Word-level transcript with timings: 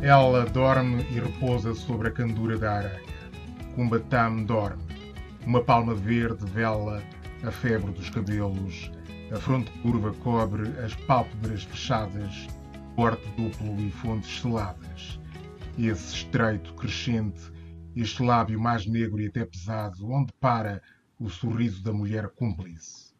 Ela 0.00 0.44
dorme 0.46 1.02
e 1.10 1.18
repousa 1.18 1.74
sobre 1.74 2.06
a 2.06 2.12
candura 2.12 2.56
da 2.56 2.72
areia. 2.72 3.02
Kumbatam 3.74 4.44
dorme. 4.44 4.84
Uma 5.44 5.60
palma 5.60 5.92
verde 5.92 6.46
vela 6.46 7.02
a 7.42 7.50
febre 7.50 7.90
dos 7.90 8.08
cabelos. 8.08 8.92
A 9.32 9.36
fronte 9.36 9.72
curva 9.82 10.14
cobre 10.22 10.68
as 10.84 10.94
pálpebras 10.94 11.64
fechadas, 11.64 12.46
porte 12.94 13.28
duplo 13.30 13.80
e 13.80 13.90
fontes 13.90 14.40
seladas. 14.40 15.18
Esse 15.76 16.14
estreito 16.14 16.74
crescente, 16.74 17.52
este 17.96 18.22
lábio 18.22 18.60
mais 18.60 18.86
negro 18.86 19.20
e 19.20 19.26
até 19.26 19.44
pesado, 19.44 20.08
onde 20.08 20.32
para 20.34 20.80
o 21.18 21.28
sorriso 21.28 21.82
da 21.82 21.92
mulher 21.92 22.28
cúmplice. 22.28 23.12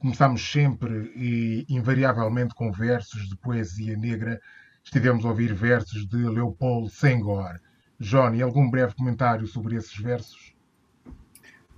Começamos 0.00 0.42
sempre 0.50 1.12
e 1.14 1.64
invariavelmente 1.68 2.56
com 2.56 2.72
versos 2.72 3.28
de 3.28 3.36
poesia 3.36 3.96
negra. 3.96 4.40
Estivemos 4.88 5.22
a 5.26 5.28
ouvir 5.28 5.52
versos 5.52 6.08
de 6.08 6.16
Leopoldo 6.16 6.88
Senghor. 6.88 7.60
Johnny, 8.00 8.40
algum 8.40 8.70
breve 8.70 8.94
comentário 8.94 9.46
sobre 9.46 9.76
esses 9.76 9.94
versos? 9.98 10.54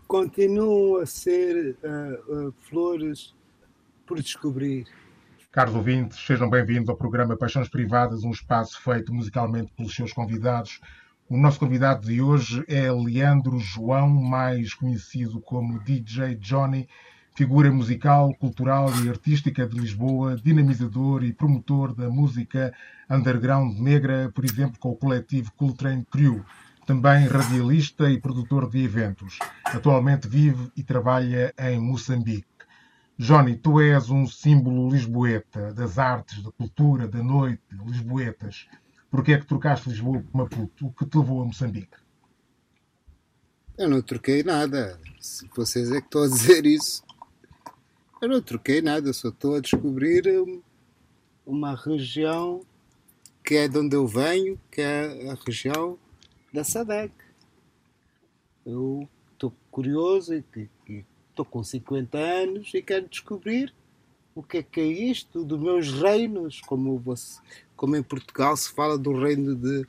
Continuam 0.06 1.02
a 1.02 1.06
ser 1.06 1.76
uh, 1.82 2.32
uh, 2.32 2.52
flores 2.68 3.34
por 4.06 4.22
descobrir. 4.22 4.86
Caros 5.50 5.74
ouvintes, 5.74 6.24
sejam 6.24 6.48
bem-vindos 6.48 6.88
ao 6.88 6.96
programa 6.96 7.36
Paixões 7.36 7.68
Privadas, 7.68 8.22
um 8.22 8.30
espaço 8.30 8.80
feito 8.80 9.12
musicalmente 9.12 9.72
pelos 9.72 9.92
seus 9.92 10.12
convidados. 10.12 10.80
O 11.28 11.36
nosso 11.36 11.58
convidado 11.58 12.06
de 12.06 12.22
hoje 12.22 12.64
é 12.68 12.92
Leandro 12.92 13.58
João, 13.58 14.08
mais 14.08 14.72
conhecido 14.72 15.40
como 15.40 15.82
DJ 15.82 16.36
Johnny, 16.36 16.88
figura 17.34 17.72
musical, 17.72 18.34
cultural 18.34 18.88
e 19.02 19.08
artística 19.08 19.66
de 19.66 19.78
Lisboa, 19.78 20.36
dinamizador 20.36 21.24
e 21.24 21.32
promotor 21.32 21.94
da 21.94 22.08
música 22.08 22.72
underground 23.08 23.78
negra, 23.78 24.30
por 24.34 24.44
exemplo, 24.44 24.78
com 24.78 24.90
o 24.90 24.96
coletivo 24.96 25.52
Coltrane 25.56 26.06
Crew. 26.10 26.44
Também 26.86 27.26
radialista 27.26 28.10
e 28.10 28.20
produtor 28.20 28.68
de 28.68 28.82
eventos. 28.82 29.38
Atualmente 29.64 30.26
vive 30.26 30.70
e 30.76 30.82
trabalha 30.82 31.54
em 31.58 31.78
Moçambique. 31.78 32.46
Johnny, 33.16 33.56
tu 33.56 33.80
és 33.80 34.08
um 34.08 34.26
símbolo 34.26 34.90
lisboeta, 34.90 35.72
das 35.74 35.98
artes, 35.98 36.42
da 36.42 36.50
cultura, 36.50 37.06
da 37.06 37.22
noite, 37.22 37.62
lisboetas. 37.86 38.66
Porquê 39.10 39.32
é 39.32 39.38
que 39.38 39.46
trocaste 39.46 39.90
Lisboa 39.90 40.20
por 40.20 40.38
Maputo? 40.38 40.86
O 40.86 40.92
que 40.92 41.04
te 41.04 41.18
levou 41.18 41.42
a 41.42 41.44
Moçambique? 41.44 41.98
Eu 43.76 43.88
não 43.88 44.00
troquei 44.00 44.42
nada. 44.42 44.98
Vocês 45.54 45.90
é 45.90 46.00
que 46.00 46.06
estão 46.06 46.22
a 46.22 46.28
dizer 46.28 46.64
isso. 46.64 47.02
Eu 48.20 48.28
não 48.28 48.42
troquei 48.42 48.82
nada, 48.82 49.12
só 49.14 49.30
estou 49.30 49.54
a 49.54 49.60
descobrir 49.60 50.24
uma 51.46 51.74
região 51.74 52.60
que 53.42 53.54
é 53.54 53.66
de 53.66 53.78
onde 53.78 53.96
eu 53.96 54.06
venho, 54.06 54.60
que 54.70 54.82
é 54.82 55.30
a 55.30 55.34
região 55.34 55.98
da 56.52 56.62
SADEC. 56.62 57.14
Eu 58.66 59.08
estou 59.32 59.54
curioso 59.70 60.34
e 60.34 61.04
estou 61.30 61.46
com 61.46 61.64
50 61.64 62.18
anos 62.18 62.74
e 62.74 62.82
quero 62.82 63.08
descobrir 63.08 63.72
o 64.34 64.42
que 64.42 64.58
é 64.58 64.62
que 64.62 64.80
é 64.80 64.86
isto 64.86 65.42
dos 65.42 65.58
meus 65.58 65.90
reinos, 65.90 66.60
como, 66.60 66.98
você, 66.98 67.40
como 67.74 67.96
em 67.96 68.02
Portugal 68.02 68.54
se 68.54 68.70
fala 68.70 68.98
do 68.98 69.18
reino 69.18 69.56
de 69.56 69.86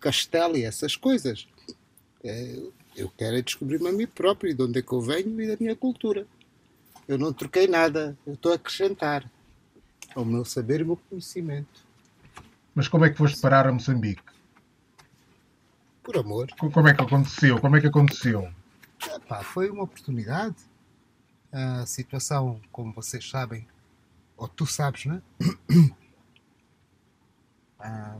Castelo 0.00 0.56
e 0.56 0.64
essas 0.64 0.96
coisas. 0.96 1.48
É, 2.22 2.62
eu 2.94 3.10
quero 3.16 3.36
é 3.36 3.42
descobrir-me 3.42 3.88
a 3.88 3.92
mim 3.92 4.06
próprio, 4.06 4.54
de 4.54 4.62
onde 4.62 4.78
é 4.80 4.82
que 4.82 4.92
eu 4.92 5.00
venho 5.00 5.40
e 5.40 5.46
da 5.46 5.56
minha 5.58 5.74
cultura. 5.74 6.26
Eu 7.10 7.18
não 7.18 7.32
troquei 7.32 7.66
nada, 7.66 8.16
eu 8.24 8.34
estou 8.34 8.52
a 8.52 8.54
acrescentar 8.54 9.28
ao 10.14 10.24
meu 10.24 10.44
saber 10.44 10.78
e 10.78 10.82
ao 10.82 10.86
meu 10.86 10.96
conhecimento. 10.96 11.84
Mas 12.72 12.86
como 12.86 13.04
é 13.04 13.10
que 13.10 13.18
foste 13.18 13.40
parar 13.40 13.66
a 13.66 13.72
Moçambique? 13.72 14.22
Por 16.04 16.16
amor. 16.16 16.46
Como 16.56 16.86
é 16.86 16.94
que 16.94 17.02
aconteceu? 17.02 17.60
Como 17.60 17.76
é 17.76 17.80
que 17.80 17.88
aconteceu? 17.88 18.48
Epá, 19.12 19.42
foi 19.42 19.70
uma 19.70 19.82
oportunidade. 19.82 20.54
A 21.50 21.84
situação, 21.84 22.60
como 22.70 22.92
vocês 22.92 23.28
sabem, 23.28 23.66
ou 24.36 24.46
tu 24.46 24.64
sabes, 24.64 25.06
não 25.06 25.16
é? 25.16 25.22
Ah, 27.82 28.18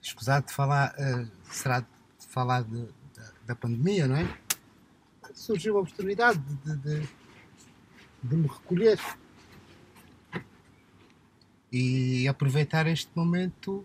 escusado 0.00 0.46
de 0.46 0.54
falar, 0.54 0.94
uh, 0.94 1.30
será 1.44 1.80
de 1.80 1.86
falar 2.26 2.62
de, 2.64 2.86
da, 3.14 3.32
da 3.48 3.54
pandemia, 3.54 4.08
não 4.08 4.16
é? 4.16 4.41
Surgiu 5.34 5.76
a 5.78 5.80
oportunidade 5.80 6.38
de, 6.38 6.76
de, 6.76 7.08
de 8.22 8.36
me 8.36 8.46
recolher 8.46 8.98
e 11.72 12.28
aproveitar 12.28 12.86
este 12.86 13.10
momento 13.14 13.84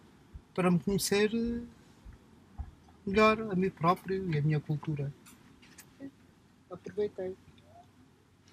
para 0.54 0.70
me 0.70 0.80
conhecer 0.80 1.32
eh, 1.34 2.64
melhor 3.06 3.40
a 3.40 3.56
mim 3.56 3.70
próprio 3.70 4.30
e 4.30 4.38
a 4.38 4.42
minha 4.42 4.60
cultura. 4.60 5.14
Aproveitei. 6.70 7.36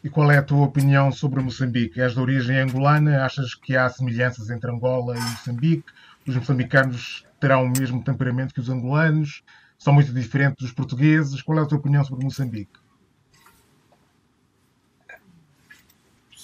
E 0.04 0.10
qual 0.10 0.30
é 0.30 0.36
a 0.36 0.42
tua 0.42 0.64
opinião 0.64 1.10
sobre 1.10 1.42
Moçambique? 1.42 2.00
És 2.00 2.12
de 2.12 2.20
origem 2.20 2.58
angolana? 2.58 3.24
Achas 3.24 3.54
que 3.54 3.74
há 3.74 3.88
semelhanças 3.88 4.50
entre 4.50 4.70
Angola 4.70 5.16
e 5.16 5.20
Moçambique? 5.20 5.90
Os 6.26 6.36
moçambicanos 6.36 7.26
terão 7.40 7.64
o 7.64 7.70
mesmo 7.70 8.04
temperamento 8.04 8.54
que 8.54 8.60
os 8.60 8.68
angolanos? 8.68 9.42
São 9.78 9.92
muito 9.92 10.12
diferentes 10.12 10.62
dos 10.62 10.72
portugueses? 10.72 11.42
Qual 11.42 11.58
é 11.58 11.62
a 11.62 11.66
tua 11.66 11.78
opinião 11.78 12.04
sobre 12.04 12.24
Moçambique? 12.24 12.83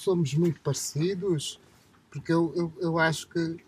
Somos 0.01 0.33
muito 0.33 0.59
parecidos, 0.61 1.59
porque 2.09 2.33
eu, 2.33 2.53
eu, 2.55 2.73
eu 2.79 2.99
acho 2.99 3.27
que 3.27 3.63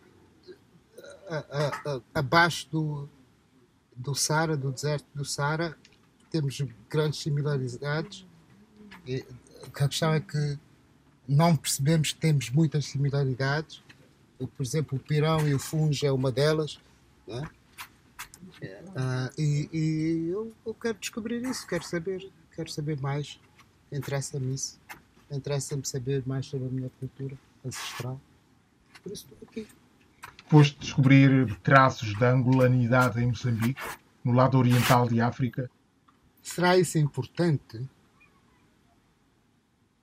a, 1.30 1.38
a, 1.38 1.96
a, 1.96 2.02
abaixo 2.16 2.68
do, 2.70 3.10
do 3.96 4.16
Sara, 4.16 4.58
do 4.58 4.72
deserto 4.72 5.06
do 5.14 5.24
Sara, 5.24 5.78
temos 6.30 6.62
grandes 6.90 7.20
similaridades. 7.20 8.26
E 9.06 9.26
a 9.64 9.70
questão 9.70 10.14
é 10.14 10.20
que 10.20 10.60
não 11.28 11.56
percebemos 11.56 12.12
que 12.12 12.20
temos 12.20 12.50
muitas 12.50 12.86
similaridades. 12.86 13.82
Por 14.38 14.64
exemplo, 14.64 14.98
o 14.98 15.02
pirão 15.02 15.48
e 15.48 15.54
o 15.54 15.60
funge 15.60 16.06
é 16.06 16.12
uma 16.12 16.32
delas. 16.32 16.80
Né? 17.28 17.50
Uh, 18.62 19.42
e, 19.42 19.70
e 19.72 20.30
eu, 20.30 20.54
eu, 20.66 20.74
quero 20.74 20.98
descobrir 20.98 21.42
isso, 21.44 21.66
quero 21.66 21.84
saber, 21.84 22.30
quero 22.56 22.70
saber 22.70 23.00
mais. 23.00 23.40
Interessa-me 23.92 24.56
isso 24.56 24.80
interessa-me 25.31 25.85
saber 25.85 26.23
mais 26.25 26.45
sobre 26.45 26.67
a 26.67 26.72
minha 26.72 26.89
cultura 27.00 27.38
ancestral. 27.66 28.19
Por 29.01 29.11
isso 29.11 29.28
estou 29.31 29.38
aqui. 29.47 29.67
Foste 30.47 30.79
descobrir 30.79 31.56
traços 31.59 32.17
da 32.19 32.31
angolanidade 32.31 33.22
em 33.22 33.28
Moçambique, 33.28 33.81
no 34.23 34.34
lado 34.34 34.57
oriental 34.57 35.07
de 35.07 35.19
África? 35.19 35.69
Será 36.41 36.78
isso 36.78 36.97
importante? 36.97 37.89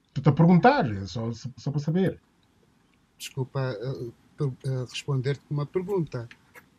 Estou-te 0.09 0.29
a 0.29 0.33
perguntar, 0.33 0.85
só, 1.07 1.31
só 1.33 1.71
para 1.71 1.81
saber. 1.81 2.21
Desculpa 3.17 3.77
uh, 3.81 4.13
uh, 4.41 4.85
responder-te 4.91 5.41
com 5.47 5.55
uma 5.55 5.67
pergunta, 5.67 6.29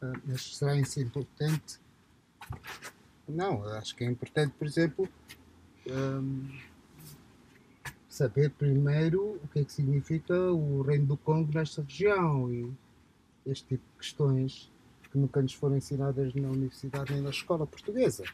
uh, 0.01 0.21
mas 0.25 0.57
será 0.57 0.75
isso 0.75 0.99
importante? 0.99 1.79
Não, 3.27 3.63
acho 3.75 3.95
que 3.95 4.03
é 4.03 4.07
importante, 4.07 4.53
por 4.57 4.67
exemplo, 4.67 5.07
um, 5.87 6.59
saber 8.11 8.49
primeiro 8.51 9.39
o 9.41 9.47
que 9.47 9.59
é 9.59 9.63
que 9.63 9.71
significa 9.71 10.35
o 10.35 10.81
reino 10.81 11.05
do 11.05 11.17
Congo 11.17 11.49
nesta 11.53 11.81
região 11.81 12.51
e 12.51 12.69
este 13.45 13.69
tipo 13.69 13.83
de 13.93 13.97
questões 13.97 14.69
que 15.09 15.17
nunca 15.17 15.41
nos 15.41 15.53
foram 15.53 15.77
ensinadas 15.77 16.33
na 16.35 16.49
universidade 16.49 17.13
nem 17.13 17.21
na 17.21 17.29
escola 17.29 17.65
portuguesa. 17.65 18.25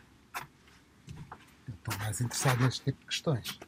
estou 1.68 1.98
mais 2.00 2.20
interessado 2.20 2.64
neste 2.64 2.86
tipo 2.86 3.00
de 3.00 3.06
questões. 3.06 3.60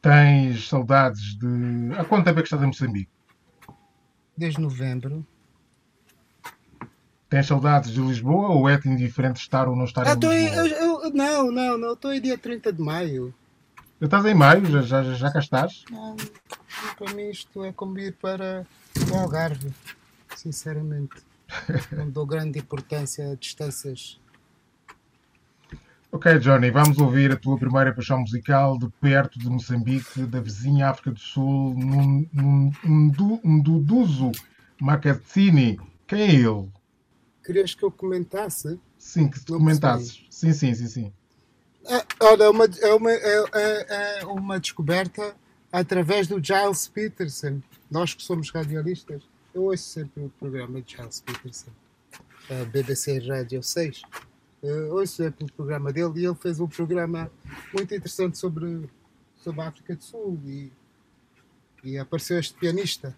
Tens 0.00 0.68
saudades 0.68 1.36
de. 1.36 1.92
Há 1.98 2.04
quanto 2.04 2.26
tempo 2.26 2.38
é 2.38 2.42
que 2.42 2.46
estás 2.46 2.62
em 2.62 2.66
Moçambique? 2.66 3.10
Desde 4.36 4.60
novembro. 4.60 5.26
Tens 7.28 7.46
saudades 7.46 7.90
de 7.90 8.00
Lisboa 8.00 8.50
ou 8.50 8.68
é-te 8.68 8.88
indiferente 8.88 9.40
estar 9.40 9.66
ou 9.66 9.74
não 9.74 9.84
estar 9.84 10.06
ah, 10.06 10.12
em 10.12 10.14
Lisboa? 10.14 10.34
Eu, 10.34 10.66
eu, 10.66 10.93
não, 11.10 11.50
não, 11.50 11.78
não. 11.78 11.92
Estou 11.92 12.12
em 12.12 12.20
dia 12.20 12.38
30 12.38 12.72
de 12.72 12.82
maio. 12.82 13.34
Já 14.00 14.06
estás 14.06 14.24
em 14.26 14.34
maio? 14.34 14.66
Já, 14.66 14.82
já, 14.82 15.02
já 15.02 15.32
cá 15.32 15.38
estás? 15.38 15.84
Não, 15.90 16.16
para 16.98 17.14
mim 17.14 17.30
isto 17.30 17.64
é 17.64 17.72
como 17.72 17.98
ir 17.98 18.12
para 18.14 18.66
o 19.10 19.16
Algarve, 19.16 19.72
sinceramente. 20.36 21.16
não 21.96 22.10
dou 22.10 22.26
grande 22.26 22.58
importância 22.58 23.32
a 23.32 23.34
distâncias. 23.34 24.20
Ok, 26.10 26.38
Johnny, 26.38 26.70
vamos 26.70 26.98
ouvir 26.98 27.32
a 27.32 27.36
tua 27.36 27.58
primeira 27.58 27.92
paixão 27.92 28.20
musical 28.20 28.78
de 28.78 28.88
perto 29.00 29.36
de 29.36 29.50
Moçambique, 29.50 30.22
da 30.26 30.40
vizinha 30.40 30.88
África 30.88 31.10
do 31.10 31.18
Sul, 31.18 31.74
num, 31.74 32.24
um, 32.86 33.10
um 33.44 33.60
Duduzo 33.60 34.30
Macazzini. 34.80 35.76
Quem 36.06 36.20
é 36.20 36.34
ele? 36.34 36.70
Querias 37.44 37.74
que 37.74 37.82
eu 37.82 37.90
comentasse? 37.90 38.78
Sim, 39.04 39.28
que 39.28 39.38
tu 39.44 39.58
comentasses. 39.58 40.24
Sim, 40.30 40.52
sim, 40.54 40.74
sim, 40.74 40.86
sim. 40.86 41.12
É, 41.84 42.04
olha, 42.24 42.44
é 42.44 42.48
uma, 42.48 42.64
é, 42.64 42.94
uma, 42.94 43.12
é, 43.12 43.44
é, 43.52 44.20
é 44.20 44.26
uma 44.26 44.58
descoberta 44.58 45.36
através 45.70 46.26
do 46.26 46.42
Giles 46.42 46.88
Peterson. 46.88 47.60
Nós 47.90 48.14
que 48.14 48.22
somos 48.22 48.50
radialistas, 48.50 49.22
eu 49.54 49.64
ouço 49.64 49.84
sempre 49.84 50.24
o 50.24 50.30
programa 50.30 50.80
de 50.80 50.92
Charles 50.92 51.20
Peterson, 51.20 51.70
a 52.50 52.64
BBC 52.64 53.18
Radio 53.18 53.62
6. 53.62 54.02
Eu 54.62 54.94
ouço 54.94 55.16
sempre 55.16 55.44
o 55.44 55.52
programa 55.52 55.92
dele 55.92 56.22
e 56.22 56.24
ele 56.24 56.34
fez 56.34 56.58
um 56.58 56.66
programa 56.66 57.30
muito 57.74 57.94
interessante 57.94 58.38
sobre, 58.38 58.88
sobre 59.36 59.60
a 59.60 59.68
África 59.68 59.94
do 59.94 60.02
Sul 60.02 60.40
e, 60.46 60.72
e 61.84 61.98
apareceu 61.98 62.38
este 62.38 62.54
pianista 62.54 63.14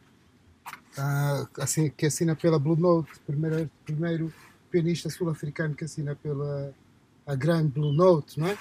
ah, 0.99 1.47
assim, 1.59 1.91
que 1.91 2.07
assina 2.07 2.35
pela 2.35 2.59
Blue 2.59 2.77
Note, 2.77 3.13
primeiro, 3.25 3.71
primeiro 3.85 4.33
pianista 4.77 5.09
sul-africano 5.09 5.75
que 5.75 5.85
assina 5.85 6.15
pela 6.15 6.75
a 7.27 7.35
grande 7.35 7.69
Blue 7.69 7.93
Note, 7.93 8.39
não 8.39 8.49
é? 8.49 8.59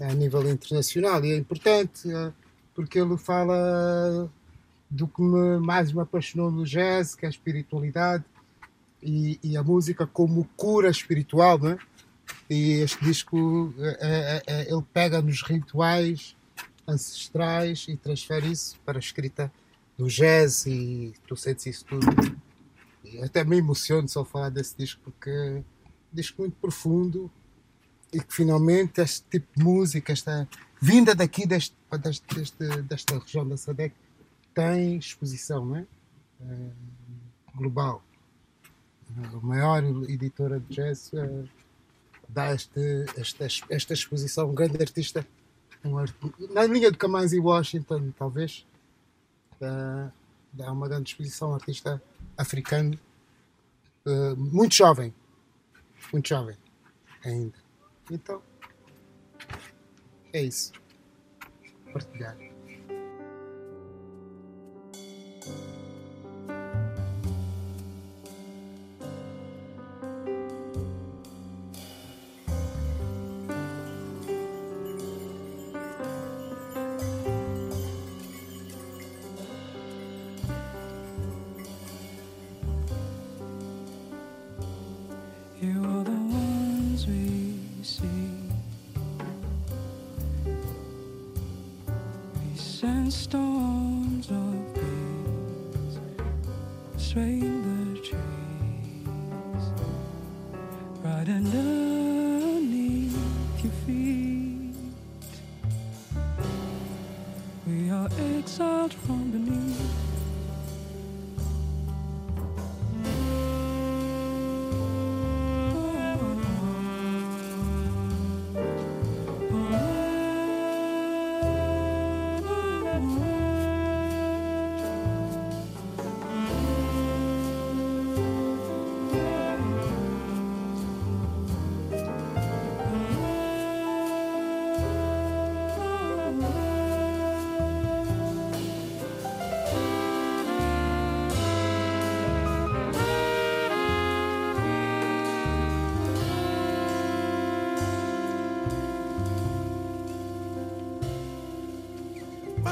A 0.00 0.14
nível 0.14 0.48
internacional 0.48 1.24
e 1.24 1.32
é 1.32 1.36
importante 1.36 2.12
ah, 2.12 2.32
porque 2.74 2.98
ele 2.98 3.16
fala 3.16 4.30
do 4.88 5.08
que 5.08 5.20
me, 5.20 5.58
mais 5.58 5.92
me 5.92 6.00
apaixonou 6.00 6.50
no 6.50 6.64
jazz, 6.64 7.14
que 7.14 7.24
é 7.24 7.28
a 7.28 7.30
espiritualidade 7.30 8.24
e, 9.02 9.38
e 9.42 9.56
a 9.56 9.62
música 9.62 10.06
como 10.06 10.48
cura 10.56 10.88
espiritual, 10.88 11.58
não 11.58 11.70
é? 11.70 11.78
E 12.48 12.74
este 12.74 13.04
disco 13.04 13.74
é, 13.78 14.42
é, 14.46 14.72
ele 14.72 14.84
pega 14.92 15.20
nos 15.20 15.42
rituais 15.42 16.36
ancestrais 16.86 17.86
e 17.88 17.96
transfere 17.96 18.52
isso 18.52 18.78
para 18.84 18.98
a 18.98 19.00
escrita 19.00 19.52
do 19.98 20.06
jazz 20.06 20.66
e 20.66 21.14
tu 21.26 21.36
sentes 21.36 21.66
isso 21.66 21.84
tudo. 21.84 22.06
Até 23.22 23.44
me 23.44 23.56
emociono 23.56 24.08
só 24.08 24.24
falar 24.24 24.50
desse 24.50 24.76
disco 24.76 25.00
porque 25.04 25.30
é 25.30 25.50
um 25.58 25.64
disco 26.12 26.42
muito 26.42 26.56
profundo 26.56 27.30
e 28.12 28.20
que 28.20 28.34
finalmente 28.34 29.00
este 29.00 29.24
tipo 29.28 29.46
de 29.56 29.62
música, 29.62 30.12
esta 30.12 30.48
vinda 30.80 31.14
daqui 31.14 31.46
deste, 31.46 31.74
deste, 32.32 32.82
desta 32.82 33.18
região 33.18 33.48
da 33.48 33.56
SADEC 33.56 33.94
tem 34.54 34.96
exposição 34.96 35.64
não 35.64 35.76
é? 35.76 35.86
Uh, 36.40 36.72
global. 37.54 38.02
A 39.18 39.46
maior 39.46 39.82
editora 40.08 40.60
de 40.60 40.74
jazz 40.74 41.10
uh, 41.12 41.48
dá 42.28 42.52
este, 42.54 43.06
esta, 43.16 43.46
esta 43.70 43.94
exposição, 43.94 44.50
um 44.50 44.54
grande 44.54 44.80
artista, 44.80 45.26
art... 45.84 46.14
na 46.50 46.64
linha 46.64 46.90
de 46.90 46.98
Camões 46.98 47.32
e 47.32 47.38
Washington, 47.38 48.12
talvez, 48.18 48.66
uh, 49.60 50.10
dá 50.52 50.72
uma 50.72 50.88
grande 50.88 51.10
exposição, 51.10 51.50
um 51.50 51.54
artista 51.54 52.02
africano, 52.36 52.98
uh, 54.06 54.36
muito 54.36 54.74
jovem, 54.74 55.14
muito 56.12 56.28
jovem 56.28 56.56
ainda. 57.24 57.56
Então, 58.10 58.42
é 60.32 60.42
isso. 60.42 60.72
Partilhar. 61.92 62.36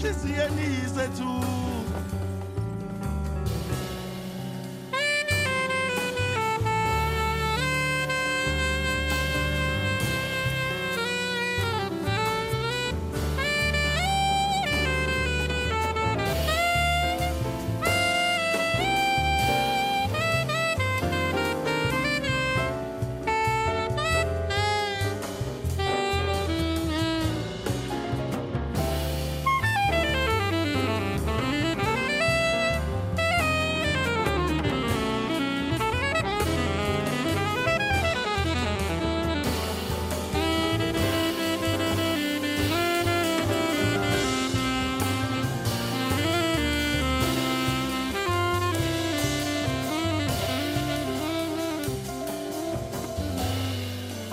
inhliziyo 0.00 0.44
eniyizethu 0.46 1.30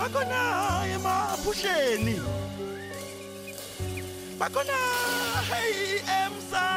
bakhona 0.08 0.42
emaphusheni 0.94 2.16
bakhona 4.38 4.78
hey 5.50 6.00
emsamu 6.20 6.67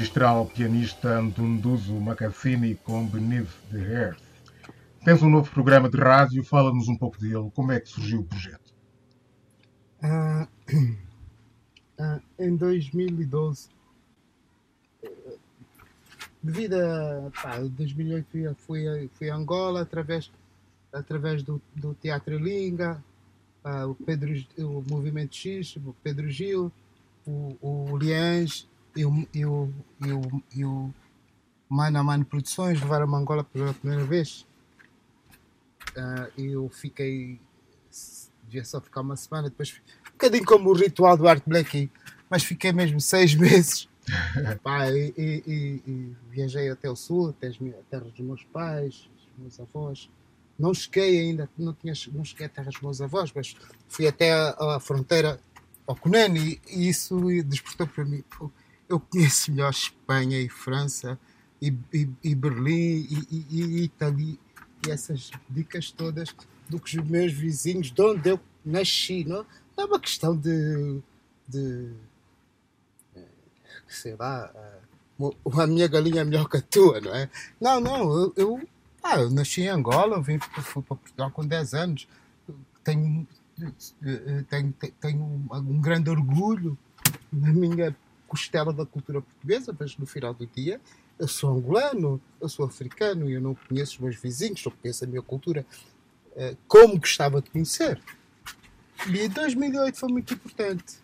magistral 0.00 0.46
pianista 0.46 1.20
Ndunduzo 1.20 1.92
Macassini 2.00 2.74
com 2.74 3.06
Beneath 3.06 3.50
the 3.70 3.76
Earth. 3.76 4.22
Tens 5.04 5.22
um 5.22 5.28
novo 5.28 5.50
programa 5.50 5.90
de 5.90 5.98
rádio, 5.98 6.42
fala-nos 6.42 6.88
um 6.88 6.96
pouco 6.96 7.20
dele, 7.20 7.50
como 7.54 7.70
é 7.70 7.80
que 7.80 7.90
surgiu 7.90 8.20
o 8.20 8.24
projeto? 8.24 8.72
Ah, 10.02 10.48
ah, 12.00 12.18
em 12.38 12.56
2012, 12.56 13.68
eh, 15.02 15.36
devido 16.42 16.76
a 16.76 17.30
pá, 17.42 17.58
2008 17.58 18.54
fui, 18.54 19.10
fui 19.12 19.28
a 19.28 19.36
Angola 19.36 19.82
através, 19.82 20.32
através 20.90 21.42
do, 21.42 21.60
do 21.76 21.92
Teatro 21.92 22.38
Linga, 22.38 23.04
ah, 23.62 23.86
o, 23.86 23.94
Pedro, 23.94 24.32
o 24.60 24.82
Movimento 24.88 25.36
X, 25.36 25.76
o 25.76 25.94
Pedro 26.02 26.30
Gil, 26.30 26.72
o, 27.26 27.58
o 27.60 27.98
Liange 27.98 28.69
e 28.96 29.04
o, 29.04 29.26
e, 29.34 29.44
o, 29.46 29.72
e, 30.04 30.12
o, 30.12 30.42
e 30.56 30.64
o 30.64 30.94
Mano 31.68 31.98
a 31.98 32.02
Mano 32.02 32.24
Produções 32.24 32.80
levaram-me 32.80 33.14
a 33.14 33.18
Angola 33.18 33.44
pela 33.44 33.72
primeira 33.74 34.04
vez. 34.04 34.46
E 36.36 36.46
eu 36.46 36.68
fiquei 36.68 37.40
devia 38.44 38.64
só 38.64 38.80
ficar 38.80 39.00
uma 39.02 39.14
semana, 39.16 39.48
depois 39.48 39.80
um 40.08 40.12
bocadinho 40.12 40.44
como 40.44 40.70
o 40.70 40.72
ritual 40.72 41.16
do 41.16 41.28
Art 41.28 41.42
Blackie, 41.46 41.88
mas 42.28 42.42
fiquei 42.42 42.72
mesmo 42.72 43.00
seis 43.00 43.32
meses. 43.36 43.88
E, 44.92 45.14
e- 45.16 45.42
e- 45.46 45.82
e 45.86 46.16
viajei 46.30 46.68
até 46.68 46.90
o 46.90 46.96
sul, 46.96 47.30
até 47.30 47.46
as 47.46 47.58
minhas- 47.58 47.78
a 47.78 47.82
terra 47.88 48.04
dos 48.04 48.18
meus 48.18 48.42
pais, 48.44 49.08
dos 49.16 49.28
meus 49.38 49.60
avós. 49.60 50.10
Não 50.58 50.74
cheguei 50.74 51.20
ainda, 51.20 51.48
não, 51.56 51.72
tinha, 51.72 51.94
não 52.12 52.24
cheguei 52.24 52.46
à 52.46 52.48
terra 52.48 52.70
dos 52.70 52.80
meus 52.80 53.00
avós, 53.00 53.32
mas 53.34 53.54
fui 53.88 54.06
até 54.08 54.32
a, 54.32 54.76
a 54.76 54.80
fronteira 54.80 55.40
ao 55.86 55.94
Cunene 55.94 56.60
e, 56.68 56.80
e 56.80 56.88
isso 56.88 57.20
despertou 57.44 57.86
para 57.86 58.04
mim. 58.04 58.22
pô, 58.36 58.50
Eu 58.90 58.98
conheço 59.00 59.50
melhor 59.52 59.70
Espanha 59.70 60.38
e 60.40 60.48
França 60.48 61.18
e, 61.62 61.72
e- 61.94 62.08
e 62.24 62.34
Berlim 62.34 63.06
e, 63.30 63.46
e, 63.50 63.84
Itália 63.84 64.36
e 64.86 64.90
essas 64.90 65.30
dicas 65.48 65.90
todas 65.92 66.34
do 66.68 66.78
que 66.80 66.98
os 66.98 67.04
meus 67.08 67.32
vizinhos, 67.32 67.90
de 67.92 68.02
onde 68.02 68.28
eu 68.30 68.40
nasci. 68.64 69.24
Não? 69.24 69.46
é 69.76 69.84
uma 69.84 70.00
questão 70.00 70.36
de. 70.36 71.00
de 71.48 71.92
eh, 73.16 73.24
sei 73.88 74.16
lá. 74.16 74.50
eh, 74.54 74.80
a 75.62 75.66
minha 75.66 75.86
galinha 75.86 76.22
é 76.22 76.24
melhor 76.24 76.48
que 76.48 76.56
a 76.56 76.62
tua, 76.62 77.00
não 77.00 77.14
é? 77.14 77.30
Não, 77.60 77.78
não, 77.80 78.12
eu, 78.18 78.32
eu, 78.36 78.68
ah, 79.02 79.20
eu 79.20 79.30
nasci 79.30 79.62
em 79.62 79.68
Angola, 79.68 80.20
vim, 80.20 80.38
fui 80.38 80.82
para 80.82 80.96
Portugal 80.96 81.30
com 81.30 81.46
10 81.46 81.74
anos. 81.74 82.08
Tenho, 82.82 83.26
eh, 84.02 84.44
tenho, 84.48 84.72
tenho- 84.72 84.94
tenho 85.00 85.24
um 85.52 85.80
grande 85.80 86.10
orgulho 86.10 86.76
na 87.32 87.52
minha 87.52 87.94
costela 88.30 88.72
da 88.72 88.86
cultura 88.86 89.20
portuguesa, 89.20 89.76
mas 89.76 89.98
no 89.98 90.06
final 90.06 90.32
do 90.32 90.46
dia 90.46 90.80
eu 91.18 91.26
sou 91.26 91.50
angolano, 91.50 92.20
eu 92.40 92.48
sou 92.48 92.64
africano 92.64 93.28
e 93.28 93.34
eu 93.34 93.40
não 93.40 93.54
conheço 93.54 93.94
os 93.94 93.98
meus 93.98 94.16
vizinhos, 94.16 94.64
não 94.64 94.72
conheço 94.72 95.04
a 95.04 95.06
minha 95.08 95.20
cultura 95.20 95.66
eh, 96.36 96.56
como 96.68 96.98
gostava 96.98 97.42
de 97.42 97.50
conhecer. 97.50 98.00
E 99.06 99.28
2008 99.28 99.98
foi 99.98 100.08
muito 100.08 100.32
importante. 100.32 100.98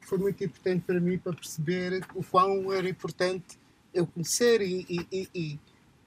Foi 0.00 0.18
muito 0.18 0.42
importante 0.42 0.84
para 0.84 1.00
mim 1.00 1.18
para 1.18 1.32
perceber 1.32 2.04
o 2.14 2.24
quão 2.24 2.72
era 2.72 2.88
importante 2.88 3.58
eu 3.94 4.06
conhecer 4.06 4.60
e, 4.60 4.84
e, 4.90 5.28
e, 5.34 5.60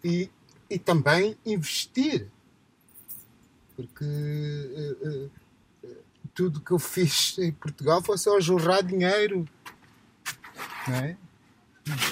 e, 0.03 0.29
e, 0.69 0.77
também 0.77 1.37
investir. 1.45 2.27
Porque 3.75 4.05
eh, 4.05 4.95
eh, 5.03 5.29
tudo 6.33 6.59
que 6.59 6.71
eu 6.71 6.79
fiz 6.79 7.37
em 7.39 7.51
Portugal 7.51 8.03
foi 8.03 8.17
só 8.17 8.39
jorrar 8.39 8.83
dinheiro. 8.83 9.47
É? 10.89 11.15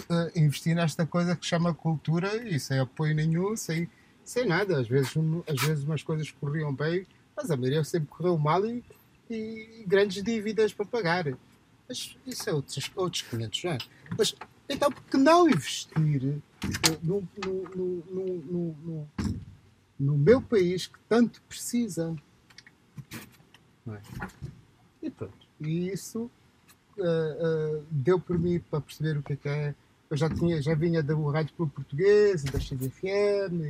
Eh, 0.10 0.32
investir 0.36 0.76
nesta 0.76 1.06
coisa 1.06 1.36
que 1.36 1.46
chama 1.46 1.74
cultura 1.74 2.36
e 2.38 2.60
sem 2.60 2.80
apoio 2.80 3.16
nenhum, 3.16 3.56
sem, 3.56 3.90
sem 4.24 4.46
nada. 4.46 4.80
Às 4.80 4.88
vezes, 4.88 5.16
um- 5.16 5.44
às 5.48 5.62
vezes 5.62 5.84
umas 5.84 6.04
coisas 6.04 6.30
corriam 6.32 6.74
bem, 6.74 7.06
mas 7.36 7.52
a 7.52 7.58
maioria 7.58 7.84
sempre 7.84 8.10
correu 8.10 8.38
mal 8.38 8.66
e, 8.66 8.84
e 9.30 9.84
grandes 9.88 10.24
dívidas 10.24 10.74
para 10.74 10.86
pagar. 10.86 11.26
Mas 11.88 12.16
isso 12.26 12.50
é 12.50 12.54
outros, 12.54 12.92
outros 12.96 13.22
500, 13.24 13.64
não 13.64 13.72
é? 13.72 13.78
Mas 14.18 14.36
então, 14.68 14.92
por 14.92 15.04
que 15.04 15.18
não 15.18 15.50
investir 15.50 15.92
eh, 15.98 16.98
no, 17.02 17.28
no, 17.44 17.64
no, 17.76 18.76
no, 18.84 19.08
no, 20.00 20.18
meu 20.18 20.40
país 20.42 20.86
que 20.86 21.00
tanto 21.08 21.42
precisa? 21.44 22.16
É? 23.88 24.02
E 25.02 25.10
pronto. 25.10 25.48
E 25.60 25.90
isso 25.90 26.30
eh, 27.02 27.38
eh, 27.42 27.82
deu 27.90 28.20
por 28.20 28.38
mim 28.38 28.60
para 28.60 28.82
perceber 28.82 29.18
o 29.18 29.24
que 29.24 29.34
é 29.34 29.36
que 29.36 29.50
é. 29.50 29.76
Eu 30.10 30.18
já, 30.18 30.30
tinha, 30.30 30.62
já 30.62 30.74
vinha 30.74 31.04
do 31.04 31.30
Rádio 31.30 31.54
Clube 31.56 31.72
Português, 31.74 32.44
da 32.44 32.60
XFM, 32.60 33.62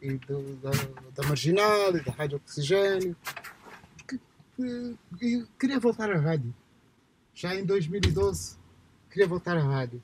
e, 0.00 0.06
e 0.08 0.18
do- 0.18 0.56
da, 0.56 0.70
da 1.14 1.28
Marginal, 1.28 1.94
e 1.96 2.02
da 2.02 2.12
Rádio 2.12 2.36
Oxigênio. 2.38 3.14
Que- 4.08 4.18
que- 4.56 4.96
E 5.20 5.46
queria 5.58 5.78
voltar 5.78 6.10
à 6.10 6.18
rádio. 6.18 6.54
Já 7.34 7.54
em 7.54 7.64
2012, 7.64 8.56
queria 9.10 9.26
voltar 9.28 9.56
à 9.56 9.62
rádio. 9.62 10.02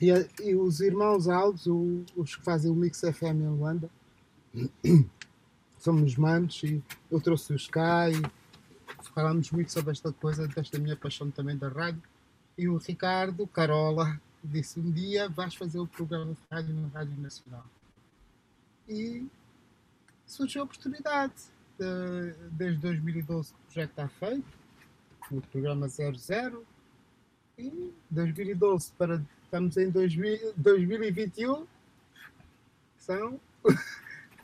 E, 0.00 0.10
a- 0.10 0.26
e 0.42 0.54
os 0.54 0.80
irmãos 0.80 1.28
Alves, 1.28 1.66
o- 1.66 2.04
os 2.16 2.34
que 2.36 2.42
fazem 2.42 2.70
o 2.70 2.74
Mix 2.74 3.00
FM 3.00 3.42
em 3.42 3.48
Luanda, 3.48 3.90
somos 5.78 6.16
manos 6.16 6.62
e 6.64 6.82
eu 7.10 7.20
trouxe 7.20 7.52
os 7.52 7.66
cá 7.66 8.08
e 8.10 8.20
falámos 9.14 9.50
muito 9.50 9.72
sobre 9.72 9.92
esta 9.92 10.12
coisa, 10.12 10.46
desta 10.48 10.78
minha 10.78 10.96
paixão 10.96 11.30
também 11.30 11.56
da 11.56 11.68
rádio. 11.68 12.02
E 12.58 12.68
o 12.68 12.76
Ricardo 12.78 13.46
Carola 13.46 14.20
disse: 14.42 14.80
Um 14.80 14.90
dia 14.90 15.28
vais 15.28 15.54
fazer 15.54 15.78
o 15.78 15.86
programa 15.86 16.32
de 16.32 16.40
rádio 16.50 16.74
na 16.74 16.88
Rádio 16.88 17.16
Nacional. 17.20 17.64
E 18.88 19.26
surgiu 20.26 20.62
a 20.62 20.64
oportunidade. 20.64 21.34
De- 21.78 22.32
Desde 22.52 22.80
2012 22.80 23.52
o 23.52 23.56
projeto 23.66 23.90
está 23.90 24.08
feito, 24.08 24.44
o 25.30 25.40
programa 25.42 25.88
00. 25.88 26.64
E 27.58 27.92
2012 28.10 28.92
para. 28.98 29.22
Estamos 29.44 29.76
em 29.76 29.90
2000, 29.90 30.54
2021. 30.56 31.66
São. 32.98 33.40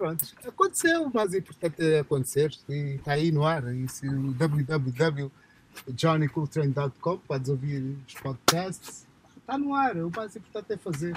Pronto, 0.02 0.26
aconteceu, 0.44 1.04
o 1.04 1.14
mais 1.14 1.32
importante 1.32 1.80
é 1.80 2.00
acontecer 2.00 2.52
e 2.68 2.96
está 2.96 3.12
aí 3.12 3.30
no 3.30 3.44
ar. 3.44 3.72
Isso, 3.72 4.04
www.johnnycooltrain.com, 4.32 7.18
podes 7.18 7.48
ouvir 7.48 7.96
os 8.04 8.14
podcasts. 8.14 9.06
Está 9.36 9.56
no 9.56 9.76
ar, 9.76 9.96
o 9.98 10.10
mais 10.10 10.34
importante 10.34 10.72
é 10.72 10.76
fazer. 10.76 11.16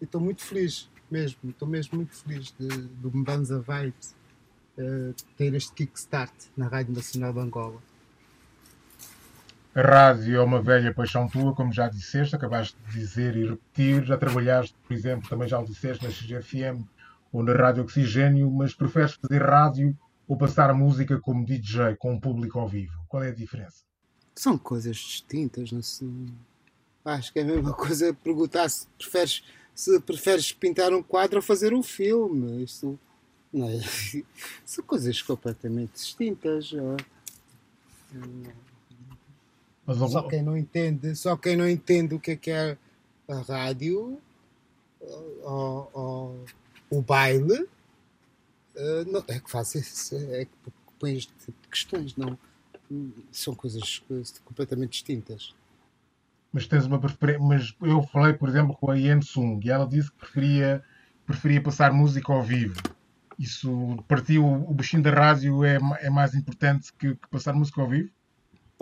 E 0.00 0.04
estou 0.04 0.20
muito 0.20 0.40
feliz, 0.40 0.88
mesmo, 1.10 1.50
estou 1.50 1.66
mesmo 1.66 1.96
muito 1.96 2.14
feliz 2.14 2.54
de, 2.56 2.68
do 2.68 3.10
Mbanza 3.10 3.58
Vibes 3.58 4.14
eh, 4.78 5.14
ter 5.36 5.52
este 5.54 5.72
kickstart 5.72 6.32
na 6.56 6.68
Rádio 6.68 6.94
Nacional 6.94 7.32
de 7.32 7.40
Angola. 7.40 7.80
A 9.74 9.82
rádio 9.82 10.36
é 10.36 10.44
uma 10.44 10.62
velha 10.62 10.94
paixão 10.94 11.26
tua, 11.26 11.56
como 11.56 11.72
já 11.72 11.88
disseste, 11.88 12.36
acabaste 12.36 12.76
de 12.86 12.92
dizer 13.00 13.36
e 13.36 13.48
repetir. 13.48 14.04
Já 14.04 14.16
trabalhaste, 14.16 14.76
por 14.86 14.94
exemplo, 14.94 15.28
também 15.28 15.48
já 15.48 15.58
o 15.58 15.64
disseste 15.64 16.04
na 16.04 16.10
XFM 16.12 16.86
ou 17.32 17.42
na 17.42 17.54
Rádio 17.54 17.82
Oxigênio, 17.82 18.50
mas 18.50 18.74
preferes 18.74 19.14
fazer 19.14 19.42
rádio 19.42 19.96
ou 20.28 20.36
passar 20.36 20.72
música 20.74 21.18
como 21.20 21.44
DJ 21.44 21.96
com 21.96 22.12
um 22.12 22.20
público 22.20 22.58
ao 22.58 22.68
vivo? 22.68 22.92
Qual 23.08 23.22
é 23.22 23.28
a 23.28 23.34
diferença? 23.34 23.82
São 24.34 24.56
coisas 24.58 24.96
distintas, 24.96 25.72
não 25.72 25.82
sei. 25.82 26.08
Acho 27.04 27.32
que 27.32 27.38
é 27.38 27.42
a 27.42 27.46
mesma 27.46 27.72
coisa 27.74 28.14
perguntar 28.14 28.68
se 28.68 28.86
preferes, 28.98 29.42
se 29.74 29.98
preferes 30.00 30.52
pintar 30.52 30.92
um 30.92 31.02
quadro 31.02 31.36
ou 31.38 31.42
fazer 31.42 31.72
um 31.74 31.82
filme. 31.82 32.62
Isso 32.62 32.98
não 33.52 33.68
é- 33.68 33.80
são 34.64 34.84
coisas 34.84 35.20
completamente 35.22 35.92
distintas. 35.94 36.72
ó. 36.74 36.96
Mas 39.86 39.96
Só 39.98 40.28
quem 40.28 40.42
não 40.42 40.56
entende, 40.56 41.16
só 41.16 41.36
quem 41.36 41.56
não 41.56 41.68
entende 41.68 42.14
o 42.14 42.20
que 42.20 42.32
é 42.32 42.36
que 42.36 42.50
é 42.50 42.76
a 43.28 43.38
rádio 43.40 44.18
ou, 45.00 45.90
ou 45.92 46.44
o 46.92 47.02
baile 47.02 47.68
eh, 48.74 49.04
não, 49.06 49.24
é 49.28 49.40
que 49.40 49.50
faz 49.50 49.74
isso, 49.74 50.14
é 50.14 50.44
que 50.44 50.50
põe 50.98 51.16
este 51.16 51.32
tipo 51.34 51.60
de 51.62 51.68
questões, 51.68 52.16
não. 52.16 52.38
São 53.30 53.54
coisas 53.54 54.02
eh, 54.10 54.22
completamente 54.44 54.92
distintas. 54.92 55.54
mas 56.52 56.66
tens 56.66 56.84
uma 56.84 57.00
preferência. 57.00 57.40
Mas 57.42 57.74
eu 57.80 58.02
falei, 58.02 58.34
por 58.34 58.48
exemplo, 58.48 58.76
com 58.76 58.90
a 58.90 58.94
Yen 58.94 59.22
Sung 59.22 59.60
e 59.64 59.70
ela 59.70 59.86
disse 59.86 60.10
que 60.10 60.18
preferia, 60.18 60.84
preferia 61.26 61.62
passar 61.62 61.92
música 61.92 62.32
ao 62.32 62.42
vivo. 62.42 62.80
Isso 63.38 63.96
partiu 64.06 64.44
o 64.44 64.74
bichinho 64.74 65.02
da 65.02 65.10
rádio 65.10 65.64
é, 65.64 65.78
é 66.00 66.10
mais 66.10 66.34
importante 66.34 66.92
que, 66.92 67.14
que 67.14 67.28
passar 67.28 67.54
música 67.54 67.80
ao 67.80 67.88
vivo? 67.88 68.10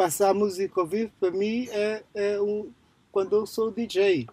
passar 0.01 0.33
música 0.33 0.81
ao 0.81 0.87
vivo 0.87 1.13
para 1.21 1.31
mim 1.31 1.69
é, 1.69 2.03
é 2.15 2.41
um, 2.41 2.73
quando 3.13 3.37
eu 3.37 3.45
sou 3.45 3.71
DJ, 3.71 4.27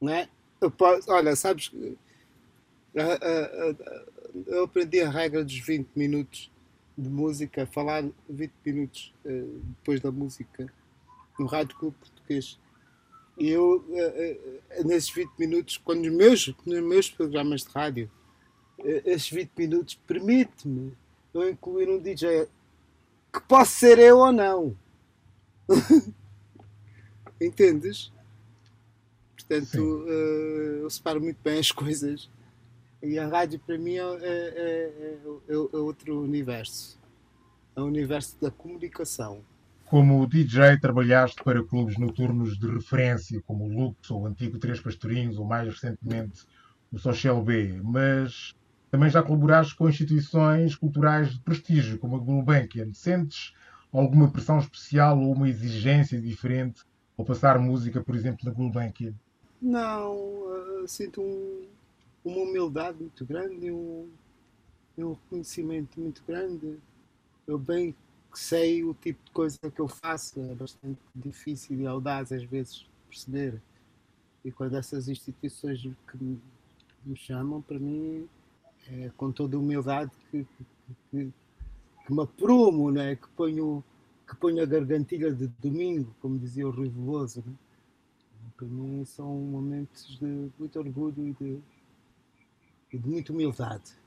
né? 0.00 0.26
Eu 0.58 0.70
posso, 0.70 1.12
olha, 1.12 1.36
sabes, 1.36 1.68
que, 1.68 1.76
ah, 1.86 1.92
ah, 1.92 1.98
ah, 1.98 2.79
eu 4.46 4.64
aprendi 4.64 5.00
a 5.00 5.10
regra 5.10 5.44
dos 5.44 5.58
20 5.58 5.88
minutos 5.94 6.50
de 6.96 7.08
música, 7.08 7.66
falar 7.66 8.04
20 8.28 8.52
minutos 8.64 9.14
eh, 9.24 9.44
depois 9.78 10.00
da 10.00 10.10
música 10.10 10.70
no 11.38 11.46
Rádio 11.46 11.76
Clube 11.76 11.96
Português. 11.98 12.58
E 13.38 13.48
eu, 13.48 13.84
eh, 13.92 14.60
eh, 14.70 14.84
nesses 14.84 15.10
20 15.10 15.30
minutos, 15.38 15.76
quando 15.78 16.04
os 16.04 16.12
meus, 16.12 16.54
nos 16.66 16.82
meus 16.82 17.10
programas 17.10 17.62
de 17.62 17.70
rádio, 17.70 18.10
esses 19.04 19.30
20 19.30 19.50
minutos 19.56 19.94
permite-me 20.06 20.92
eu 21.32 21.48
incluir 21.48 21.88
um 21.88 21.98
DJ 21.98 22.48
que 23.32 23.40
posso 23.42 23.72
ser 23.72 23.98
eu 23.98 24.18
ou 24.18 24.32
não. 24.32 24.76
Entendes? 27.40 28.12
Portanto, 29.36 30.04
eh, 30.08 30.80
eu 30.82 30.90
separo 30.90 31.20
muito 31.20 31.38
bem 31.42 31.58
as 31.58 31.72
coisas. 31.72 32.28
E 33.02 33.18
a 33.18 33.26
rádio 33.26 33.58
para 33.60 33.78
mim 33.78 33.94
é, 33.96 34.02
é- 34.02 34.24
é- 34.26 35.18
é- 35.48 35.54
é 35.54 35.76
outro 35.78 36.20
universo. 36.22 36.98
É 37.74 37.80
o 37.80 37.84
universo 37.86 38.36
da 38.40 38.50
comunicação. 38.50 39.42
Como 39.86 40.26
DJ, 40.26 40.78
trabalhaste 40.78 41.42
para 41.42 41.64
clubes 41.64 41.98
noturnos 41.98 42.58
de 42.58 42.68
referência, 42.68 43.42
como 43.46 43.64
o 43.64 43.68
Lux, 43.68 44.10
ou 44.10 44.22
o 44.22 44.26
antigo 44.26 44.58
Três 44.58 44.80
Pastorinhos, 44.80 45.38
ou 45.38 45.44
mais 45.44 45.66
recentemente 45.68 46.44
o 46.92 46.98
Social 46.98 47.42
B, 47.42 47.80
mas 47.82 48.54
também 48.90 49.08
já 49.08 49.22
colaboraste 49.22 49.74
com 49.74 49.88
instituições 49.88 50.76
culturais 50.76 51.32
de 51.32 51.40
prestígio, 51.40 51.98
como 51.98 52.16
a 52.16 52.18
Gulbenkian. 52.18 52.92
Sentes 52.92 53.52
alguma 53.92 54.30
pressão 54.30 54.58
especial 54.58 55.18
ou 55.20 55.32
uma 55.32 55.48
exigência 55.48 56.20
diferente 56.20 56.82
ao 57.16 57.24
passar 57.24 57.58
música, 57.58 58.02
por 58.02 58.14
exemplo, 58.14 58.44
na 58.44 58.52
Gulbenkian? 58.52 59.14
Não, 59.60 60.44
eh, 60.82 60.86
sinto 60.86 61.20
um- 61.20 61.66
uma 62.24 62.38
humildade 62.42 62.98
muito 63.00 63.24
grande 63.24 63.66
e 63.66 63.72
um, 63.72 64.08
um 64.98 65.12
reconhecimento 65.12 66.00
muito 66.00 66.22
grande. 66.26 66.78
Eu 67.46 67.58
bem 67.58 67.94
sei 68.34 68.84
o 68.84 68.94
tipo 68.94 69.24
de 69.24 69.30
coisa 69.32 69.58
que 69.74 69.80
eu 69.80 69.88
faço, 69.88 70.40
é 70.40 70.54
bastante 70.54 71.00
difícil 71.14 71.80
e 71.80 71.86
audaz 71.86 72.32
às 72.32 72.44
vezes 72.44 72.86
perceber. 73.08 73.60
E 74.44 74.50
quando 74.52 74.76
essas 74.76 75.08
instituições 75.08 75.80
que 75.82 76.16
me, 76.18 76.40
chamam, 77.16 77.60
para 77.62 77.78
mim, 77.78 78.28
é 78.88 79.10
com 79.16 79.32
toda 79.32 79.56
a 79.56 79.60
humildade 79.60 80.10
que, 80.30 80.46
que- 81.10 81.32
que 82.06 82.12
me 82.14 82.22
aprumo, 82.22 82.90
né? 82.90 83.16
que, 83.16 83.28
ponho, 83.30 83.84
que 84.28 84.36
ponho 84.36 84.62
a 84.62 84.66
gargantilha 84.66 85.32
de 85.32 85.48
domingo, 85.60 86.14
como 86.20 86.38
dizia 86.38 86.66
o 86.66 86.70
Rui 86.70 86.88
Veloso. 86.88 87.42
Né? 87.46 87.54
Para 88.56 88.66
mim 88.66 89.04
são 89.04 89.26
momentos 89.34 90.18
de 90.18 90.50
muito 90.58 90.78
orgulho 90.78 91.28
e 91.28 91.32
de, 91.32 91.58
e 92.92 92.98
de 92.98 93.08
muita 93.08 93.32
humildade. 93.32 93.98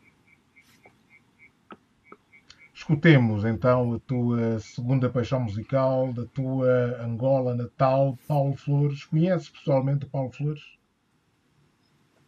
Escutemos 2.73 3.45
então 3.45 3.93
a 3.93 3.99
tua 3.99 4.59
segunda 4.59 5.09
paixão 5.09 5.39
musical, 5.39 6.11
da 6.11 6.25
tua 6.25 7.01
Angola 7.01 7.55
natal, 7.55 8.19
Paulo 8.27 8.57
Flores. 8.57 9.05
Conheces 9.05 9.47
pessoalmente 9.47 10.05
o 10.05 10.09
Paulo 10.09 10.31
Flores? 10.31 10.61